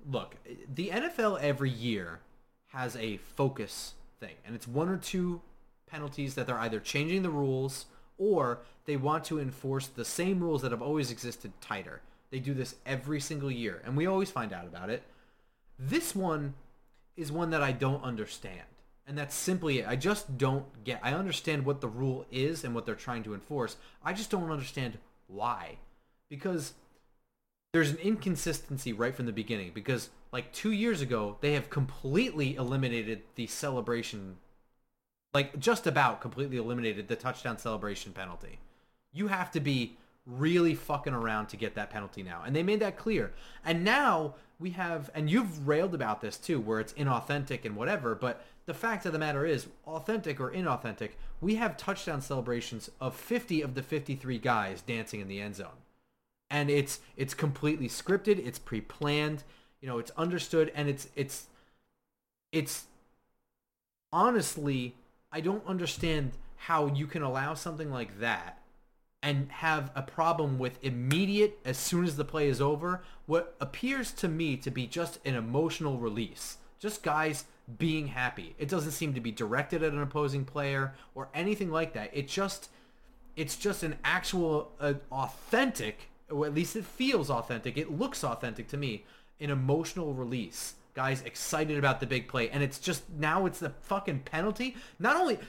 [0.10, 0.36] look.
[0.74, 2.20] The NFL every year
[2.68, 5.42] has a focus thing, and it's one or two
[5.88, 7.86] penalties that they're either changing the rules
[8.18, 12.02] or they want to enforce the same rules that have always existed tighter.
[12.30, 15.04] They do this every single year, and we always find out about it.
[15.78, 16.54] This one
[17.18, 18.62] is one that I don't understand.
[19.08, 19.88] And that's simply it.
[19.88, 21.00] I just don't get.
[21.04, 23.76] I understand what the rule is and what they're trying to enforce.
[24.04, 24.98] I just don't understand
[25.28, 25.78] why.
[26.30, 26.74] Because
[27.74, 29.72] there's an inconsistency right from the beginning.
[29.74, 34.38] Because like two years ago, they have completely eliminated the celebration
[35.34, 38.60] like just about completely eliminated the touchdown celebration penalty.
[39.14, 42.44] You have to be really fucking around to get that penalty now.
[42.46, 43.34] And they made that clear.
[43.66, 48.16] And now we have and you've railed about this too where it's inauthentic and whatever,
[48.16, 51.12] but the fact of the matter is, authentic or inauthentic,
[51.42, 55.82] we have touchdown celebrations of 50 of the 53 guys dancing in the end zone.
[56.50, 59.44] And it's it's completely scripted, it's pre-planned,
[59.82, 61.48] you know, it's understood and it's it's
[62.52, 62.86] it's
[64.14, 64.96] honestly
[65.32, 68.61] I don't understand how you can allow something like that
[69.24, 74.12] and have a problem with immediate as soon as the play is over what appears
[74.12, 76.58] to me to be just an emotional release.
[76.80, 77.46] Just guys
[77.78, 78.56] being happy.
[78.58, 82.10] It doesn't seem to be directed at an opposing player or anything like that.
[82.14, 82.70] It just
[83.36, 87.78] it's just an actual uh, authentic or at least it feels authentic.
[87.78, 89.06] It looks authentic to me.
[89.40, 92.50] An emotional release guys excited about the big play.
[92.50, 94.76] And it's just now it's the fucking penalty.
[95.00, 95.40] Not only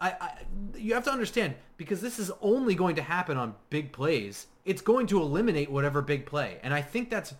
[0.00, 0.32] I, I
[0.76, 4.82] you have to understand because this is only going to happen on big plays it's
[4.82, 6.58] going to eliminate whatever big play.
[6.62, 7.34] And i think that's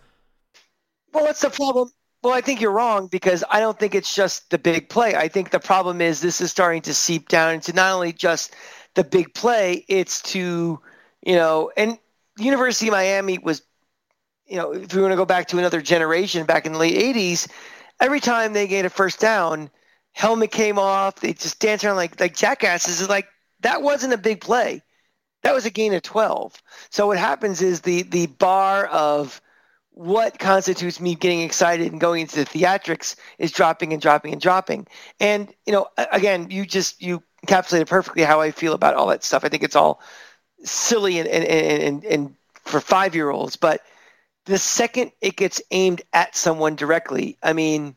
[1.13, 1.89] well what's the problem.
[2.21, 5.15] Well i think you're wrong because i don't think it's just the big play.
[5.15, 8.55] I think the problem is this is starting to seep down into not only just
[8.95, 10.79] the big play it's to
[11.25, 11.97] you know and
[12.37, 13.61] university of miami was
[14.53, 17.15] you know, if we want to go back to another generation back in the late
[17.15, 17.47] 80s,
[17.99, 19.71] every time they get a first down,
[20.11, 21.15] helmet came off.
[21.15, 23.01] They just dance around like, like jackasses.
[23.01, 23.27] It's like,
[23.61, 24.83] that wasn't a big play.
[25.41, 26.61] That was a gain of 12.
[26.91, 29.41] So what happens is the, the bar of
[29.89, 34.41] what constitutes me getting excited and going into the theatrics is dropping and dropping and
[34.41, 34.85] dropping.
[35.19, 39.23] And you know, again, you just you encapsulated perfectly how I feel about all that
[39.23, 39.43] stuff.
[39.43, 39.99] I think it's all
[40.63, 43.81] silly and and and, and for five year olds, but
[44.45, 47.95] the second it gets aimed at someone directly, I mean,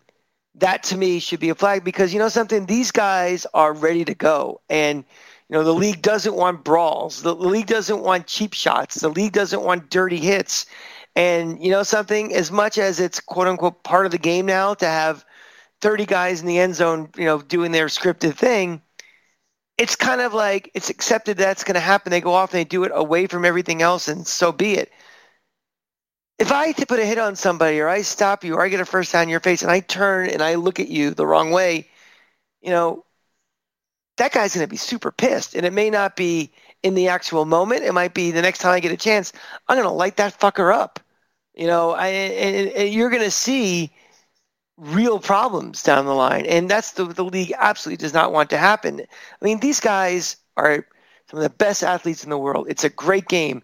[0.57, 4.05] that to me should be a flag because you know something, these guys are ready
[4.05, 5.05] to go and.
[5.49, 7.23] You know, the league doesn't want brawls.
[7.23, 8.97] The league doesn't want cheap shots.
[8.97, 10.67] The league doesn't want dirty hits.
[11.17, 14.75] And you know something, as much as it's quote unquote part of the game now
[14.75, 15.25] to have
[15.81, 18.83] 30 guys in the end zone, you know, doing their scripted thing,
[19.79, 22.11] it's kind of like it's accepted that's going to happen.
[22.11, 24.91] They go off and they do it away from everything else, and so be it.
[26.39, 28.81] If I to put a hit on somebody, or I stop you, or I get
[28.81, 31.27] a first down in your face, and I turn and I look at you the
[31.27, 31.89] wrong way,
[32.61, 33.05] you know,
[34.19, 37.45] that guy's going to be super pissed, and it may not be in the actual
[37.45, 37.85] moment.
[37.85, 39.33] It might be the next time I get a chance,
[39.69, 41.01] I'm going to light that fucker up.
[41.55, 43.91] You know, I, and, and you're going to see
[44.77, 48.59] real problems down the line, and that's the the league absolutely does not want to
[48.59, 49.01] happen.
[49.01, 50.87] I mean, these guys are
[51.31, 52.67] some of the best athletes in the world.
[52.69, 53.63] It's a great game.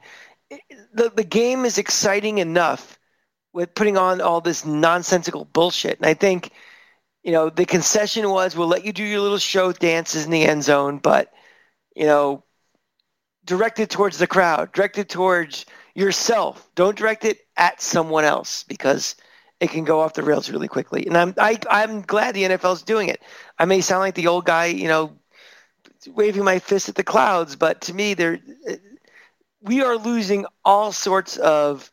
[0.95, 2.99] The the game is exciting enough
[3.53, 6.51] with putting on all this nonsensical bullshit, and I think
[7.23, 10.45] you know the concession was we'll let you do your little show dances in the
[10.45, 11.33] end zone, but
[11.95, 12.45] you know
[13.45, 16.69] directed towards the crowd, directed towards yourself.
[16.75, 19.17] Don't direct it at someone else because
[19.61, 21.07] it can go off the rails really quickly.
[21.07, 23.23] And I'm I, I'm glad the NFL is doing it.
[23.59, 25.13] I may sound like the old guy, you know,
[26.09, 28.41] waving my fist at the clouds, but to me, there
[29.63, 31.91] we are losing all sorts of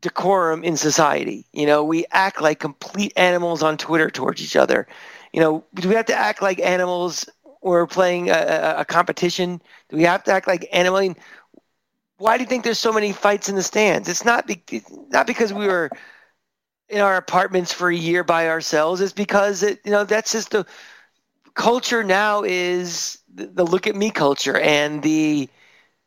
[0.00, 1.46] decorum in society.
[1.52, 4.86] You know, we act like complete animals on Twitter towards each other.
[5.32, 7.28] You know, do we have to act like animals
[7.62, 9.60] we're playing a, a competition?
[9.90, 11.00] Do we have to act like animals?
[11.00, 11.16] I mean,
[12.18, 14.08] why do you think there's so many fights in the stands?
[14.08, 14.62] It's not be,
[15.10, 15.90] not because we were
[16.88, 19.00] in our apartments for a year by ourselves.
[19.00, 20.66] It's because it, you know that's just the
[21.54, 25.48] culture now is the, the look at me culture and the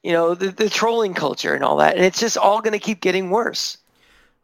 [0.03, 2.79] you know the, the trolling culture and all that, and it's just all going to
[2.79, 3.77] keep getting worse.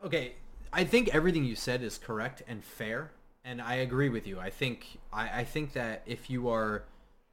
[0.04, 0.34] Okay,
[0.74, 3.12] I think everything you said is correct and fair,
[3.44, 4.40] and I agree with you.
[4.40, 6.84] I think I, I think that if you are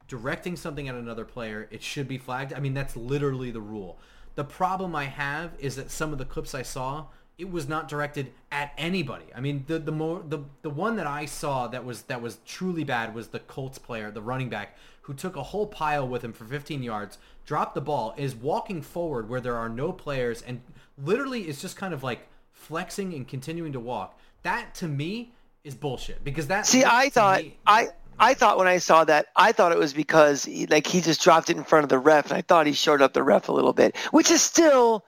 [0.07, 2.53] directing something at another player, it should be flagged.
[2.53, 3.97] I mean, that's literally the rule.
[4.35, 7.05] The problem I have is that some of the clips I saw,
[7.37, 9.25] it was not directed at anybody.
[9.35, 12.37] I mean, the the more the the one that I saw that was that was
[12.45, 16.23] truly bad was the Colts player, the running back, who took a whole pile with
[16.23, 20.41] him for 15 yards, dropped the ball, is walking forward where there are no players,
[20.41, 20.61] and
[21.03, 24.17] literally is just kind of like flexing and continuing to walk.
[24.43, 25.33] That to me
[25.63, 26.65] is bullshit because that.
[26.65, 27.89] See, I thought me, I
[28.19, 31.21] I thought when I saw that, I thought it was because he, like he just
[31.21, 33.49] dropped it in front of the ref, and I thought he showed up the ref
[33.49, 35.05] a little bit, which is still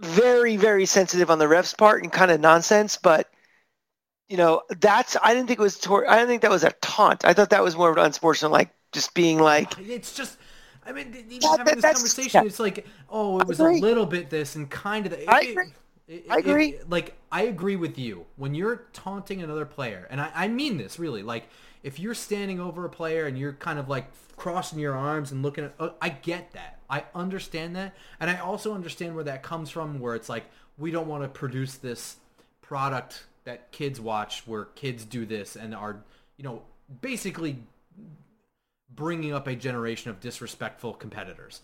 [0.00, 2.96] very very sensitive on the ref's part and kind of nonsense.
[2.96, 3.28] But
[4.28, 6.72] you know, that's I didn't think it was tor- I didn't think that was a
[6.80, 7.24] taunt.
[7.24, 10.38] I thought that was more of an unsportsmanlike, like just being like it's just.
[10.88, 12.46] I mean, even that, having this conversation, yeah.
[12.46, 15.12] it's like, oh, it was a little bit this and kind of.
[15.12, 15.72] The, I agree.
[16.08, 16.68] It, I agree.
[16.68, 18.24] It, like, I agree with you.
[18.36, 21.48] When you're taunting another player, and I, I mean this really, like,
[21.82, 25.42] if you're standing over a player and you're kind of like crossing your arms and
[25.42, 26.78] looking at, uh, I get that.
[26.88, 27.94] I understand that.
[28.20, 30.44] And I also understand where that comes from, where it's like,
[30.78, 32.16] we don't want to produce this
[32.62, 36.02] product that kids watch where kids do this and are,
[36.36, 36.62] you know,
[37.00, 37.58] basically
[38.94, 41.62] bringing up a generation of disrespectful competitors.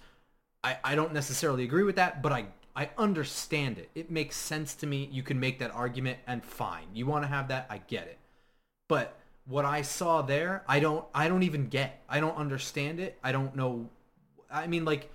[0.63, 2.47] I, I don't necessarily agree with that, but I
[2.77, 3.91] I understand it.
[3.95, 5.09] It makes sense to me.
[5.13, 6.87] You can make that argument and fine.
[6.93, 8.19] You want to have that, I get it.
[8.89, 9.17] But
[9.47, 12.03] what I saw there, I don't I don't even get.
[12.09, 13.19] I don't understand it.
[13.23, 13.89] I don't know
[14.51, 15.11] I mean like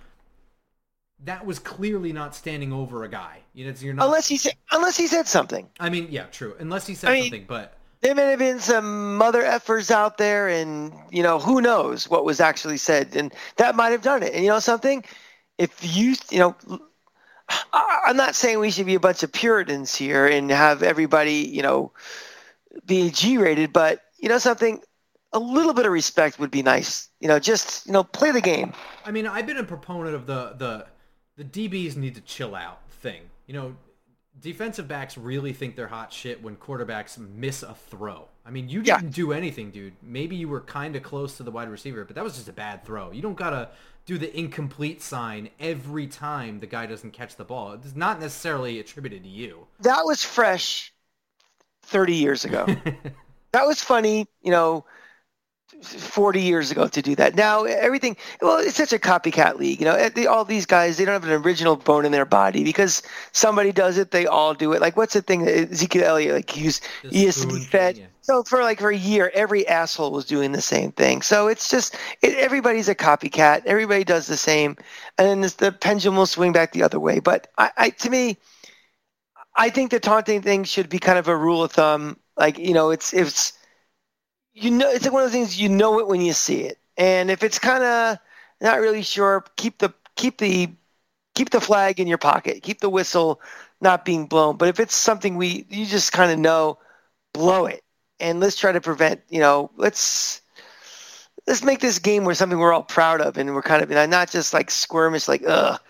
[1.24, 3.40] that was clearly not standing over a guy.
[3.52, 5.68] You know, you're not unless he said unless he said something.
[5.78, 6.54] I mean, yeah, true.
[6.58, 10.16] Unless he said I mean, something, but there may have been some mother effers out
[10.18, 14.22] there, and you know who knows what was actually said, and that might have done
[14.22, 14.32] it.
[14.32, 15.04] And you know something,
[15.58, 16.56] if you you know,
[17.72, 21.62] I'm not saying we should be a bunch of Puritans here and have everybody you
[21.62, 21.92] know
[22.86, 24.80] be G-rated, but you know something?
[25.32, 27.08] A little bit of respect would be nice.
[27.20, 28.72] You know just you know play the game.
[29.04, 30.86] I mean i've been a proponent of the the
[31.36, 33.22] the dbs need to chill out thing.
[33.46, 33.76] You know
[34.40, 38.28] defensive backs really think they're hot shit when quarterbacks miss a throw.
[38.44, 39.10] I mean you didn't yeah.
[39.10, 39.94] do anything dude.
[40.02, 42.52] Maybe you were kind of close to the wide receiver but that was just a
[42.52, 43.10] bad throw.
[43.10, 43.70] You don't gotta
[44.06, 47.72] do the incomplete sign every time the guy doesn't catch the ball.
[47.74, 49.66] It's not necessarily attributed to you.
[49.80, 50.92] That was fresh
[51.82, 52.66] 30 years ago.
[53.52, 54.84] That was funny, you know,
[55.82, 57.34] 40 years ago to do that.
[57.34, 59.80] Now everything, well, it's such a copycat league.
[59.80, 62.24] You know, eh, the, all these guys, they don't have an original bone in their
[62.24, 63.02] body because
[63.32, 64.80] somebody does it, they all do it.
[64.80, 67.98] Like what's the thing that Ezekiel Elliott, like he, was, he used to be fed.
[67.98, 68.06] yeah.
[68.22, 71.22] So for like for a year, every asshole was doing the same thing.
[71.22, 73.62] So it's just it, everybody's a copycat.
[73.64, 74.76] Everybody does the same,
[75.18, 77.18] and then this, the pendulum will swing back the other way.
[77.18, 78.36] But I, I to me,
[79.56, 82.18] I think the taunting thing should be kind of a rule of thumb.
[82.36, 83.54] Like you know, it's it's
[84.60, 86.78] you know it's like one of those things you know it when you see it,
[86.96, 88.18] and if it's kind of
[88.60, 90.70] not really sure, keep the keep the
[91.34, 93.40] keep the flag in your pocket, keep the whistle
[93.80, 94.56] not being blown.
[94.56, 96.78] But if it's something we you just kind of know,
[97.34, 97.82] blow it,
[98.20, 99.22] and let's try to prevent.
[99.30, 100.42] You know, let's
[101.46, 103.96] let's make this game where something we're all proud of, and we're kind of you
[103.96, 105.80] know, not just like squirmish, like ugh,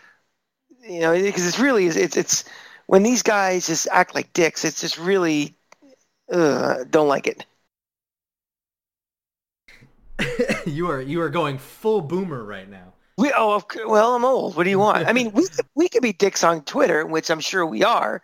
[0.89, 2.45] you know, because it's really it's it's
[2.87, 4.65] when these guys just act like dicks.
[4.65, 5.55] It's just really
[6.33, 7.45] ugh, don't like it.
[10.67, 12.93] you are you are going full boomer right now.
[13.17, 14.57] We oh well, I'm old.
[14.57, 15.07] What do you want?
[15.07, 18.23] I mean, we we could be dicks on Twitter, which I'm sure we are.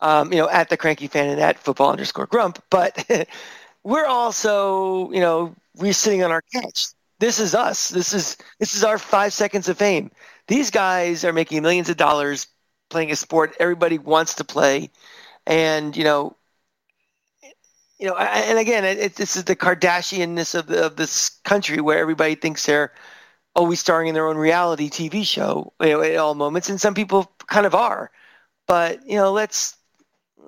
[0.00, 2.62] Um, you know, at the cranky fan and at football underscore grump.
[2.68, 3.06] But
[3.84, 6.88] we're also, you know, we're sitting on our couch.
[7.20, 7.88] This is us.
[7.90, 10.10] This is this is our five seconds of fame.
[10.48, 12.46] These guys are making millions of dollars
[12.90, 14.90] playing a sport everybody wants to play,
[15.46, 16.36] and you know,
[18.04, 21.98] you know, and again, it, this is the Kardashianness of, the, of this country where
[21.98, 22.92] everybody thinks they're
[23.56, 26.92] always starring in their own reality TV show, you know, at all moments, and some
[26.92, 28.10] people kind of are.
[28.66, 29.78] But you know, let's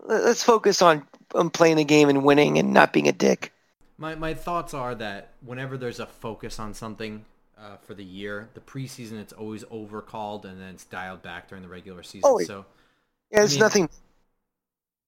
[0.04, 3.54] let's focus on, on playing the game and winning and not being a dick.
[3.96, 7.24] My my thoughts are that whenever there's a focus on something
[7.56, 11.62] uh, for the year, the preseason it's always overcalled and then it's dialed back during
[11.62, 12.30] the regular season.
[12.30, 12.66] Oh, so
[13.32, 13.88] yeah, it's I mean, nothing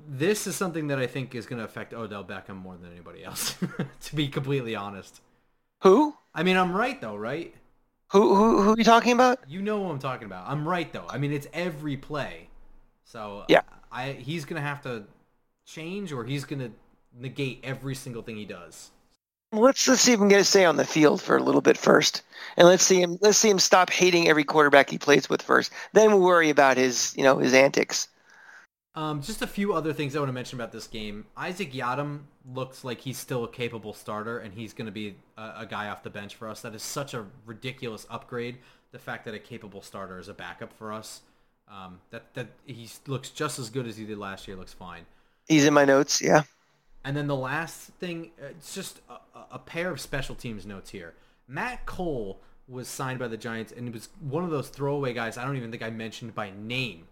[0.07, 3.25] this is something that I think is going to affect Odell Beckham more than anybody
[3.25, 3.57] else.
[4.03, 5.21] to be completely honest.
[5.83, 6.15] Who?
[6.35, 7.55] I mean, I'm right though, right?
[8.13, 9.39] Who who who are you talking about?
[9.49, 10.49] You know who I'm talking about.
[10.49, 11.05] I'm right though.
[11.09, 12.49] I mean, it's every play.
[13.05, 13.61] So yeah,
[13.93, 15.05] I he's gonna have to
[15.67, 16.71] change or he's gonna
[17.15, 18.91] negate every single thing he does.
[19.53, 21.61] Let's let's see if we can get a say on the field for a little
[21.61, 22.23] bit first,
[22.57, 25.71] and let's see him let's see him stop hating every quarterback he plays with first.
[25.93, 28.09] Then we'll worry about his you know his antics.
[28.99, 31.25] Um, just a few other things I want to mention about this game.
[31.37, 32.23] Isaac Yiadom
[32.53, 35.89] looks like he's still a capable starter, and he's going to be a, a, guy
[35.89, 36.63] off the bench for us.
[36.63, 38.59] That is such a ridiculous upgrade.
[38.91, 41.21] The fact that a capable starter is a backup for us.
[41.69, 44.57] Um, that that he looks just as good as he did last year.
[44.57, 45.07] Looks fine.
[45.47, 46.21] He's in my notes.
[46.21, 46.43] Yeah.
[47.05, 49.19] And then the last thing, it's just a,
[49.53, 51.15] a pair of special teams notes here.
[51.47, 55.39] Matt Cole was signed by the Giants, and he was one of those throwaway guys.
[55.39, 57.07] I don't even think I mentioned by name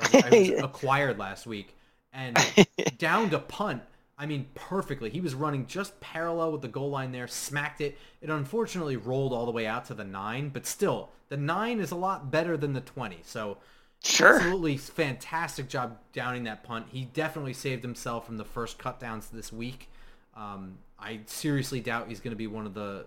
[0.00, 1.76] I was acquired last week,
[2.12, 2.36] and
[2.98, 3.82] down to punt.
[4.18, 5.10] I mean, perfectly.
[5.10, 7.98] He was running just parallel with the goal line there, smacked it.
[8.20, 11.90] It unfortunately rolled all the way out to the nine, but still, the nine is
[11.90, 13.20] a lot better than the twenty.
[13.24, 13.58] So,
[14.04, 16.86] sure, absolutely fantastic job downing that punt.
[16.90, 19.88] He definitely saved himself from the first cutdowns this week.
[20.36, 23.06] Um, I seriously doubt he's going to be one of the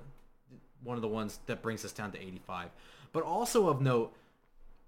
[0.83, 2.69] one of the ones that brings us down to 85.
[3.11, 4.13] But also of note,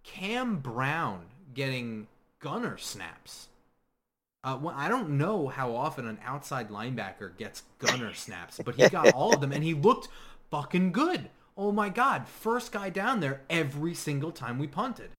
[0.04, 1.22] Cam Brown
[1.54, 2.08] getting
[2.39, 3.48] gunner snaps.
[4.43, 8.88] Uh, well, I don't know how often an outside linebacker gets gunner snaps, but he
[8.89, 10.08] got all of them, and he looked
[10.52, 11.30] fucking good.
[11.58, 15.10] Oh my god, first guy down there every single time we punted.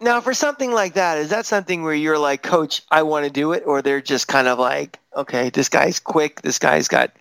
[0.00, 3.30] Now, for something like that, is that something where you're like, Coach, I want to
[3.30, 7.12] do it, or they're just kind of like, okay, this guy's quick, this guy's got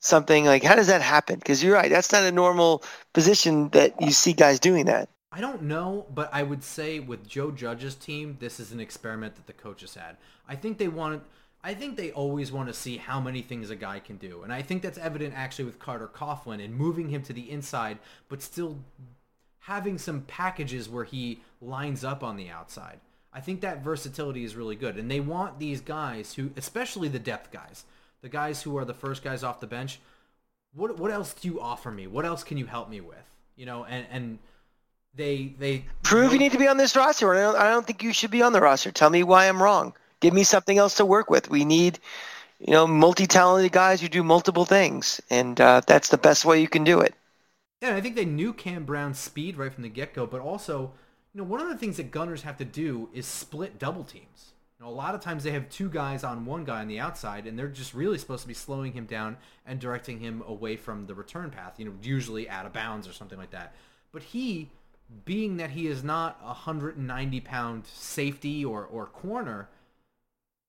[0.00, 1.38] something like, how does that happen?
[1.38, 2.82] Because you're right, that's not a normal
[3.12, 5.08] position that you see guys doing that.
[5.30, 9.36] I don't know, but I would say with Joe Judge's team, this is an experiment
[9.36, 10.16] that the coaches had.
[10.48, 11.20] I think they wanted.
[11.62, 14.52] I think they always want to see how many things a guy can do, and
[14.52, 17.98] I think that's evident actually with Carter Coughlin and moving him to the inside,
[18.28, 18.78] but still
[19.60, 23.00] having some packages where he lines up on the outside.
[23.32, 27.18] I think that versatility is really good, and they want these guys who, especially the
[27.18, 27.84] depth guys,
[28.22, 30.00] the guys who are the first guys off the bench.
[30.74, 32.06] What what else do you offer me?
[32.06, 33.26] What else can you help me with?
[33.56, 34.38] You know, and and
[35.14, 37.34] they they prove you need to be on this roster.
[37.34, 38.90] I don't, I don't think you should be on the roster.
[38.90, 39.94] Tell me why I'm wrong.
[40.20, 41.50] Give me something else to work with.
[41.50, 41.98] We need,
[42.58, 46.68] you know, multi-talented guys who do multiple things, and uh, that's the best way you
[46.68, 47.14] can do it.
[47.80, 50.92] Yeah, I think they knew Cam Brown's speed right from the get-go, but also,
[51.32, 54.52] you know, one of the things that gunners have to do is split double teams.
[54.78, 56.98] You know, a lot of times they have two guys on one guy on the
[56.98, 60.76] outside, and they're just really supposed to be slowing him down and directing him away
[60.76, 61.74] from the return path.
[61.78, 63.74] You know, usually out of bounds or something like that.
[64.10, 64.70] But he
[65.24, 69.68] being that he is not a 190 pound safety or, or corner,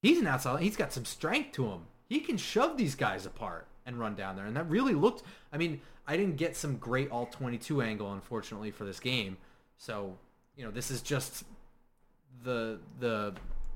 [0.02, 0.62] he's an outside.
[0.62, 1.82] He's got some strength to him.
[2.08, 3.68] He can shove these guys apart.
[3.86, 4.46] and run down there.
[4.46, 5.24] And that really looked.
[5.52, 9.38] I mean, I didn't get some great all 22 angle, unfortunately, for this game.
[9.78, 10.18] So
[10.60, 11.46] you know, this is just
[12.44, 13.34] the the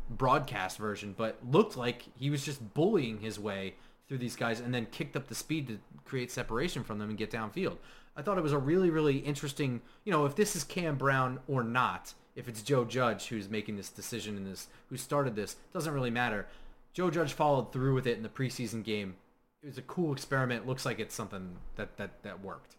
[0.10, 3.76] broadcast version, but looked like he was just bullying his way
[4.10, 7.18] through these guys and then kicked up the speed to create separation from them and
[7.18, 7.78] get downfield.
[8.16, 11.40] I thought it was a really, really interesting, you know, if this is Cam Brown
[11.48, 15.56] or not, if it's Joe Judge who's making this decision in this, who started this,
[15.74, 16.48] doesn't really matter.
[16.94, 19.16] Joe Judge followed through with it in the preseason game.
[19.64, 20.68] It was a cool experiment.
[20.68, 22.76] looks like it's something that, that, that worked.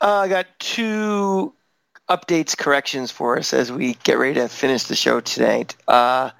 [0.00, 1.54] Uh, I got two
[2.08, 5.76] updates, corrections for us as we get ready to finish the show tonight.
[5.88, 6.30] Uh,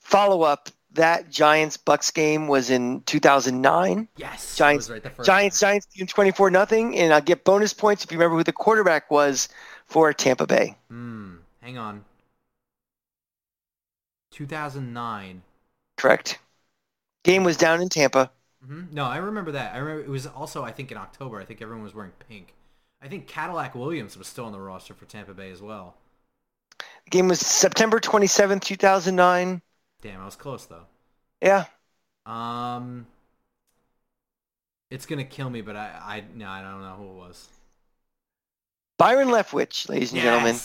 [0.00, 4.08] follow up that Giants Bucks game was in 2009.
[4.16, 5.80] Yes, Giants right, Giants time.
[5.80, 9.48] Giants 24 nothing, and I'll get bonus points if you remember who the quarterback was
[9.86, 10.76] for Tampa Bay.
[10.88, 11.36] Hmm.
[11.60, 12.04] Hang on.
[14.30, 15.42] 2009.
[15.96, 16.38] Correct.
[17.24, 18.30] Game was down in Tampa.
[18.64, 18.94] Mm-hmm.
[18.94, 19.74] No, I remember that.
[19.74, 21.40] I remember it was also I think in October.
[21.40, 22.54] I think everyone was wearing pink.
[23.02, 25.94] I think Cadillac Williams was still on the roster for Tampa Bay as well.
[27.04, 29.62] The game was September 27th, 2009.
[30.00, 30.86] Damn, I was close though.
[31.42, 31.64] Yeah.
[32.26, 33.06] Um,
[34.90, 37.48] it's gonna kill me, but I, I, no, I don't know who it was.
[38.98, 40.24] Byron Leftwich, ladies and yes!
[40.24, 40.60] gentlemen.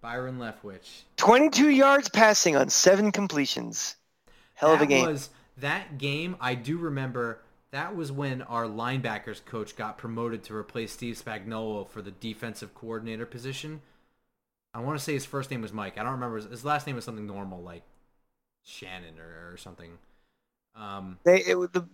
[0.00, 1.02] Byron Leftwich.
[1.16, 3.96] 22 yards passing on seven completions.
[4.54, 5.06] Hell that of a game.
[5.06, 7.40] Was, that game, I do remember.
[7.70, 12.74] That was when our linebackers coach got promoted to replace Steve Spagnuolo for the defensive
[12.74, 13.82] coordinator position.
[14.72, 15.98] I want to say his first name was Mike.
[15.98, 17.82] I don't remember his, his last name was something normal like
[18.68, 19.90] Shannon or, or something.
[20.76, 21.88] Um, they it, the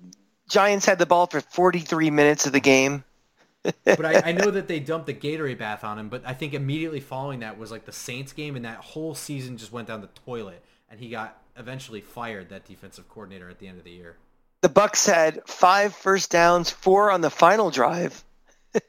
[0.49, 3.05] Giants had the ball for 43 minutes of the game.
[3.63, 6.09] but I, I, know that they dumped the Gatorade bath on him.
[6.11, 9.57] But I think immediately following that was like the Saints game, and that whole season
[9.57, 10.63] just went down the toilet.
[10.91, 14.17] And he got eventually fired, that defensive coordinator, at the end of the year.
[14.61, 18.23] The Bucks had five first downs, four on the final drive.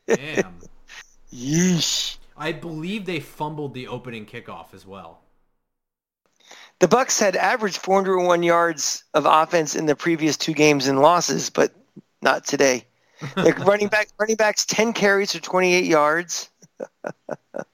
[0.07, 0.59] Damn.
[1.33, 2.17] Yeesh.
[2.37, 5.21] I believe they fumbled the opening kickoff as well.
[6.79, 11.49] The Bucks had averaged 401 yards of offense in the previous two games and losses,
[11.49, 11.73] but
[12.21, 12.85] not today.
[13.37, 16.49] Like running back, running backs, 10 carries for 28 yards.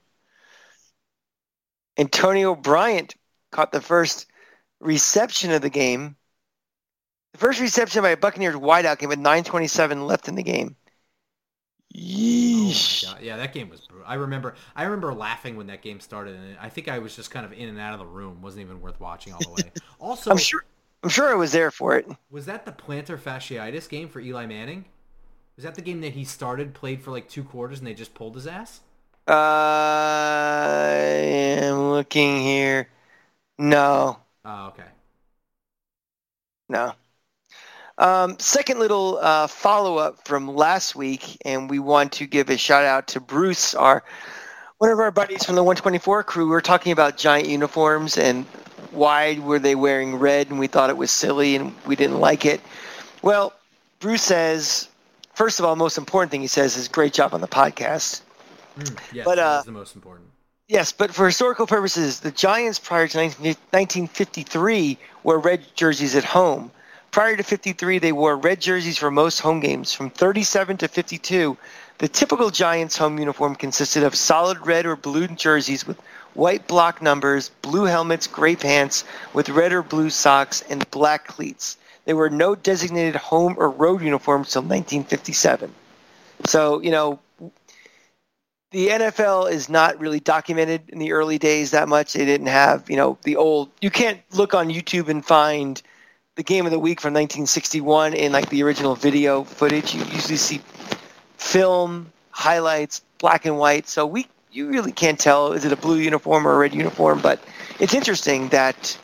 [1.98, 3.16] Antonio Bryant
[3.52, 4.28] caught the first
[4.80, 6.16] reception of the game.
[7.34, 10.76] The first reception by a Buccaneers wideout came with 9:27 left in the game.
[11.94, 13.06] Oh Yeesh.
[13.08, 13.88] Oh yeah, that game was.
[14.12, 14.56] I remember.
[14.76, 17.54] I remember laughing when that game started, and I think I was just kind of
[17.54, 18.42] in and out of the room.
[18.42, 19.72] wasn't even worth watching all the way.
[20.02, 20.66] Also, I'm sure.
[21.02, 22.08] I'm sure I was there for it.
[22.30, 24.86] Was that the plantar fasciitis game for Eli Manning?
[25.56, 28.14] Was that the game that he started, played for like two quarters, and they just
[28.14, 28.82] pulled his ass?
[29.28, 30.96] Uh, I
[31.62, 32.90] am looking here.
[33.58, 34.20] No.
[34.44, 34.90] Oh, okay.
[36.68, 36.96] No.
[38.02, 42.58] Um, second little uh, follow up from last week, and we want to give a
[42.58, 44.04] shout out to Bruce, our
[44.80, 46.46] one of our buddies from the 124 crew.
[46.46, 48.46] We were talking about giant uniforms and
[48.90, 52.44] why were they wearing red, and we thought it was silly and we didn't like
[52.44, 52.60] it.
[53.22, 53.54] Well,
[54.00, 54.90] Bruce says,
[55.36, 58.24] first of all, most important thing he says is great job on the podcast.
[58.80, 60.28] Mm, yes, but, uh, the most important.
[60.68, 66.72] Yes, but for historical purposes, the Giants prior to 1953 wore red jerseys at home.
[67.12, 69.94] Prior to 53, they wore red jerseys for most home games.
[69.94, 71.58] From 37 to 52,
[71.98, 76.00] the typical Giants home uniform consisted of solid red or blue jerseys with
[76.36, 79.04] white block numbers, blue helmets, gray pants
[79.34, 81.76] with red or blue socks, and black cleats.
[82.06, 85.70] There were no designated home or road uniforms until 1957.
[86.46, 87.20] So, you know,
[88.72, 92.14] the NFL is not really documented in the early days that much.
[92.14, 93.70] They didn't have, you know, the old.
[93.82, 95.82] You can't look on YouTube and find
[96.36, 99.94] the game of the week from 1961 in like the original video footage.
[99.94, 100.62] You usually see
[101.38, 103.88] film highlights, black and white.
[103.90, 107.20] So we, you really can't tell is it a blue uniform or a red uniform.
[107.22, 107.44] But
[107.80, 108.98] it's interesting that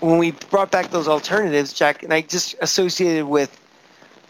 [0.00, 3.58] when we brought back those alternatives, Jack, and I just associated with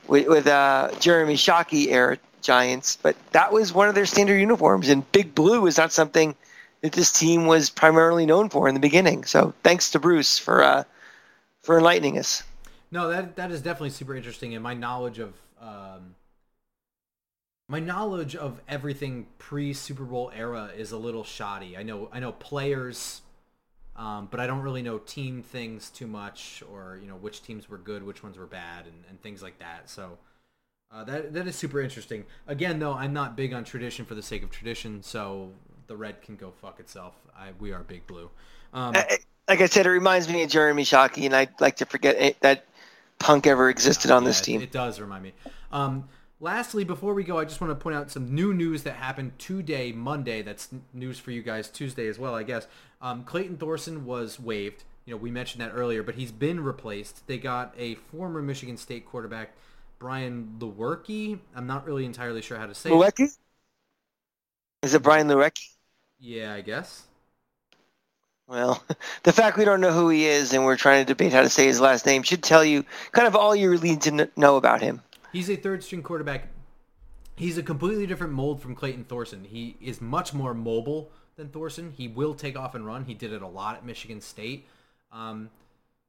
[0.06, 4.88] with, with uh, Jeremy Shockey era Giants, but that was one of their standard uniforms.
[4.88, 6.34] And big blue is not something
[6.82, 9.24] that this team was primarily known for in the beginning.
[9.24, 10.84] So thanks to Bruce for uh,
[11.68, 12.44] for enlightening us.
[12.90, 16.14] No, that that is definitely super interesting, and my knowledge of um,
[17.68, 21.76] my knowledge of everything pre Super Bowl era is a little shoddy.
[21.76, 23.20] I know I know players,
[23.96, 27.68] um, but I don't really know team things too much, or you know which teams
[27.68, 29.90] were good, which ones were bad, and, and things like that.
[29.90, 30.16] So
[30.90, 32.24] uh, that that is super interesting.
[32.46, 35.52] Again, though, I'm not big on tradition for the sake of tradition, so
[35.86, 37.12] the red can go fuck itself.
[37.36, 38.30] I, we are big blue.
[38.72, 38.94] Um,
[39.48, 42.66] like I said, it reminds me of Jeremy Shockey, and I'd like to forget that
[43.18, 44.60] punk ever existed on this it- team.
[44.60, 45.32] It, does remind me.
[45.72, 46.08] Um,
[46.38, 49.38] lastly, before we go, I just want to point out some new news that happened
[49.38, 50.42] today, Monday.
[50.42, 52.66] That's news for you guys Tuesday as well, I guess.
[53.00, 54.84] Um, Clayton Thorson was waived.
[55.06, 57.26] You know, we mentioned that earlier, but he's been replaced.
[57.26, 59.52] They got a former Michigan State quarterback,
[59.98, 61.38] Brian Lewerke.
[61.56, 62.92] I'm not really entirely sure how to say it.
[62.92, 63.34] Luecki?
[64.82, 65.66] Is it Brian Luecki?
[66.20, 67.04] Yeah, I guess.
[68.48, 68.82] Well,
[69.22, 71.50] the fact we don't know who he is and we're trying to debate how to
[71.50, 74.56] say his last name should tell you kind of all you need to kn- know
[74.56, 75.02] about him.
[75.32, 76.48] He's a third string quarterback.
[77.36, 79.44] He's a completely different mold from Clayton Thorson.
[79.44, 81.92] He is much more mobile than Thorson.
[81.96, 83.04] He will take off and run.
[83.04, 84.66] He did it a lot at Michigan State.
[85.12, 85.50] Um,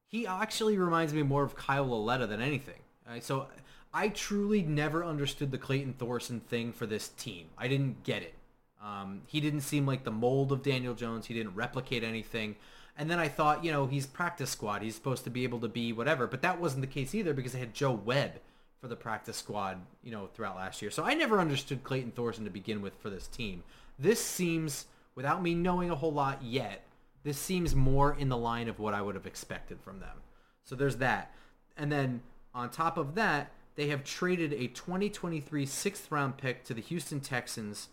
[0.07, 2.79] he actually reminds me more of Kyle Lauletta than anything.
[3.07, 3.47] Uh, so
[3.93, 7.47] I truly never understood the Clayton Thorson thing for this team.
[7.57, 8.33] I didn't get it.
[8.81, 11.26] Um, he didn't seem like the mold of Daniel Jones.
[11.26, 12.56] He didn't replicate anything.
[12.97, 14.81] And then I thought, you know, he's practice squad.
[14.81, 16.27] He's supposed to be able to be whatever.
[16.27, 18.34] But that wasn't the case either because they had Joe Webb
[18.80, 20.91] for the practice squad, you know, throughout last year.
[20.91, 23.64] So I never understood Clayton Thorson to begin with for this team.
[23.97, 24.85] This seems,
[25.15, 26.84] without me knowing a whole lot yet,
[27.23, 30.18] this seems more in the line of what I would have expected from them.
[30.64, 31.34] So there's that.
[31.76, 32.22] And then
[32.53, 37.19] on top of that, they have traded a 2023 sixth round pick to the Houston
[37.19, 37.89] Texans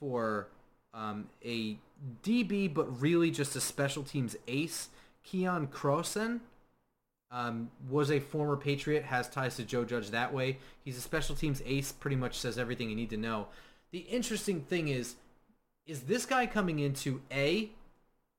[0.00, 0.48] for
[0.92, 1.76] um, a
[2.24, 4.88] DB, but really just a special teams ace.
[5.24, 6.40] Keion Crossen
[7.30, 10.58] um, was a former Patriot, has ties to Joe Judge that way.
[10.84, 13.48] He's a special teams ace, pretty much says everything you need to know.
[13.92, 15.16] The interesting thing is,
[15.86, 17.70] is this guy coming into A,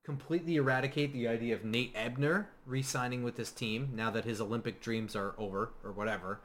[0.04, 4.80] completely eradicate the idea of Nate Ebner re-signing with this team now that his Olympic
[4.80, 6.40] dreams are over or whatever,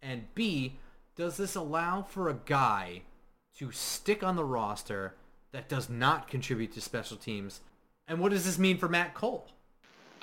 [0.00, 0.78] and B,
[1.14, 3.02] does this allow for a guy
[3.58, 5.14] to stick on the roster
[5.52, 7.60] that does not contribute to special teams?
[8.08, 9.46] And what does this mean for Matt Cole?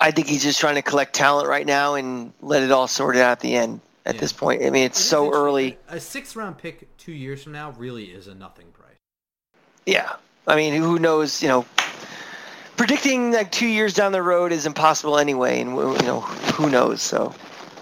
[0.00, 3.16] I think he's just trying to collect talent right now and let it all sort
[3.16, 4.20] it out at the end at Yeah.
[4.20, 4.64] this point.
[4.64, 5.78] I mean, it's It so early.
[5.88, 8.96] A sixth round pick two years from now really is a nothing price.
[9.86, 10.12] Yeah.
[10.46, 11.66] I mean, who knows, you know,
[12.76, 15.60] predicting like two years down the road is impossible anyway.
[15.60, 17.02] And, you know, who knows?
[17.02, 17.34] So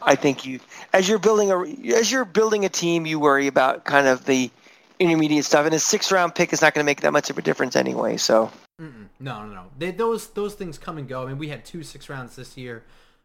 [0.03, 0.59] I think you,
[0.93, 4.51] as you're building a, as you're building a team, you worry about kind of the
[4.99, 5.67] intermediate stuff.
[5.67, 7.77] And a six round pick is not going to make that much of a difference
[7.77, 8.17] anyway.
[8.17, 8.51] So
[8.81, 9.09] Mm-mm.
[9.19, 9.65] No, no, no.
[9.77, 11.25] They, those those things come and go.
[11.25, 12.85] I mean, we had two six rounds this year.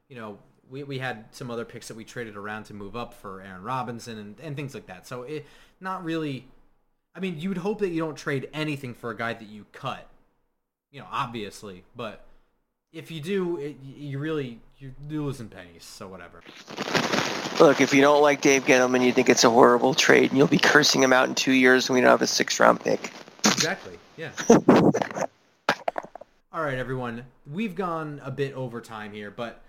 [0.10, 0.38] You know,
[0.70, 3.64] we, we had some other picks that we traded around to move up for Aaron
[3.64, 5.08] Robinson and, and things like that.
[5.08, 5.46] So it
[5.80, 6.48] not really.
[7.16, 9.68] I mean, you would hope that you don't trade anything for a guy that you
[9.72, 10.08] cut.
[10.92, 12.26] You know, obviously, but
[12.94, 15.84] if you do, it, you really you're losing pennies.
[15.84, 16.42] So whatever.
[17.60, 20.48] look, if you don't like Dave Gettleman, you think it's a horrible trade and you'll
[20.48, 23.12] be cursing him out in two years when we don't have a six round pick.
[23.46, 23.98] Exactly.
[24.16, 24.32] Yeah.
[26.54, 27.26] All right, everyone.
[27.52, 29.64] We've gone a bit over time here, but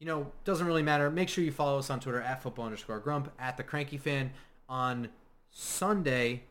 [0.00, 1.10] you know, doesn't really matter.
[1.10, 4.32] Make sure you follow us on Twitter at football underscore grump at the cranky fan.
[4.68, 5.08] On
[5.50, 6.42] Sunday,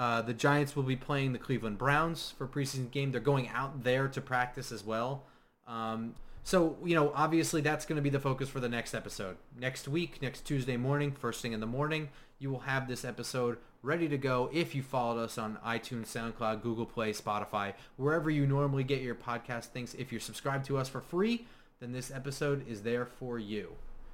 [0.00, 3.12] uh, the Giants will be playing the Cleveland Browns for preseason game.
[3.12, 5.24] They're going out there to practice as well.
[5.68, 9.36] Um, so, you know, obviously that's going to be the focus for the next episode.
[9.58, 12.08] Next week, next Tuesday morning, first thing in the morning,
[12.38, 16.62] you will have this episode ready to go if you followed us on iTunes, SoundCloud,
[16.62, 19.94] Google Play, Spotify, wherever you normally get your podcast things.
[19.98, 21.46] If you're subscribed to us for free,
[21.78, 23.72] then this episode is there for you.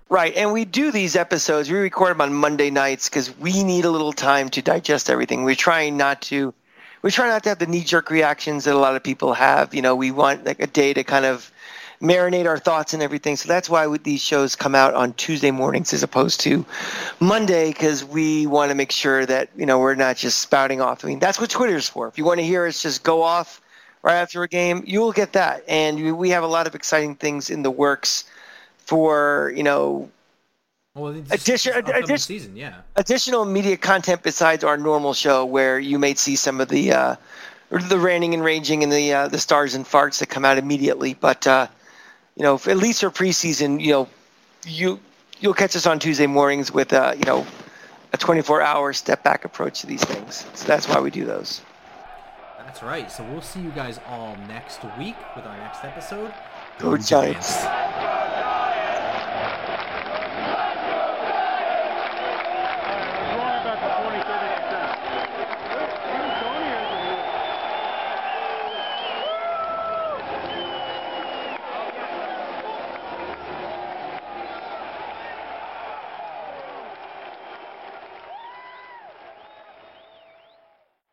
[0.09, 1.69] Right, and we do these episodes.
[1.69, 5.43] We record them on Monday nights because we need a little time to digest everything.
[5.43, 6.55] We're trying not to,
[7.03, 9.75] we try not to have the knee-jerk reactions that a lot of people have.
[9.75, 11.51] You know, we want like a day to kind of
[12.01, 13.35] marinate our thoughts and everything.
[13.35, 16.65] So that's why these shows come out on Tuesday mornings as opposed to
[17.19, 21.05] Monday because we want to make sure that you know we're not just spouting off.
[21.05, 22.07] I mean, that's what Twitter's for.
[22.07, 23.61] If you want to hear us just go off
[24.03, 25.65] right after a game, you will get that.
[25.67, 28.25] And we- we have a lot of exciting things in the works
[28.87, 30.09] for you know
[30.95, 32.77] Well, it's Addition- addition- season, yeah.
[32.97, 37.17] additional media content besides our normal show, where you may see some of the uh,
[37.71, 41.15] the ranting and raging and the uh, the stars and farts that come out immediately.
[41.15, 41.67] But uh,
[42.37, 44.09] you know, at least for preseason, you know,
[44.65, 44.99] you
[45.41, 47.47] you'll catch us on Tuesday mornings with uh, you know
[48.13, 50.47] a 24 hour step back approach to these things.
[50.55, 51.61] So that's why we do those.
[52.59, 53.11] That's right.
[53.13, 56.33] So we'll see you guys all next week with our next episode.
[56.79, 57.63] Go Giants.
[57.63, 58.26] Giants.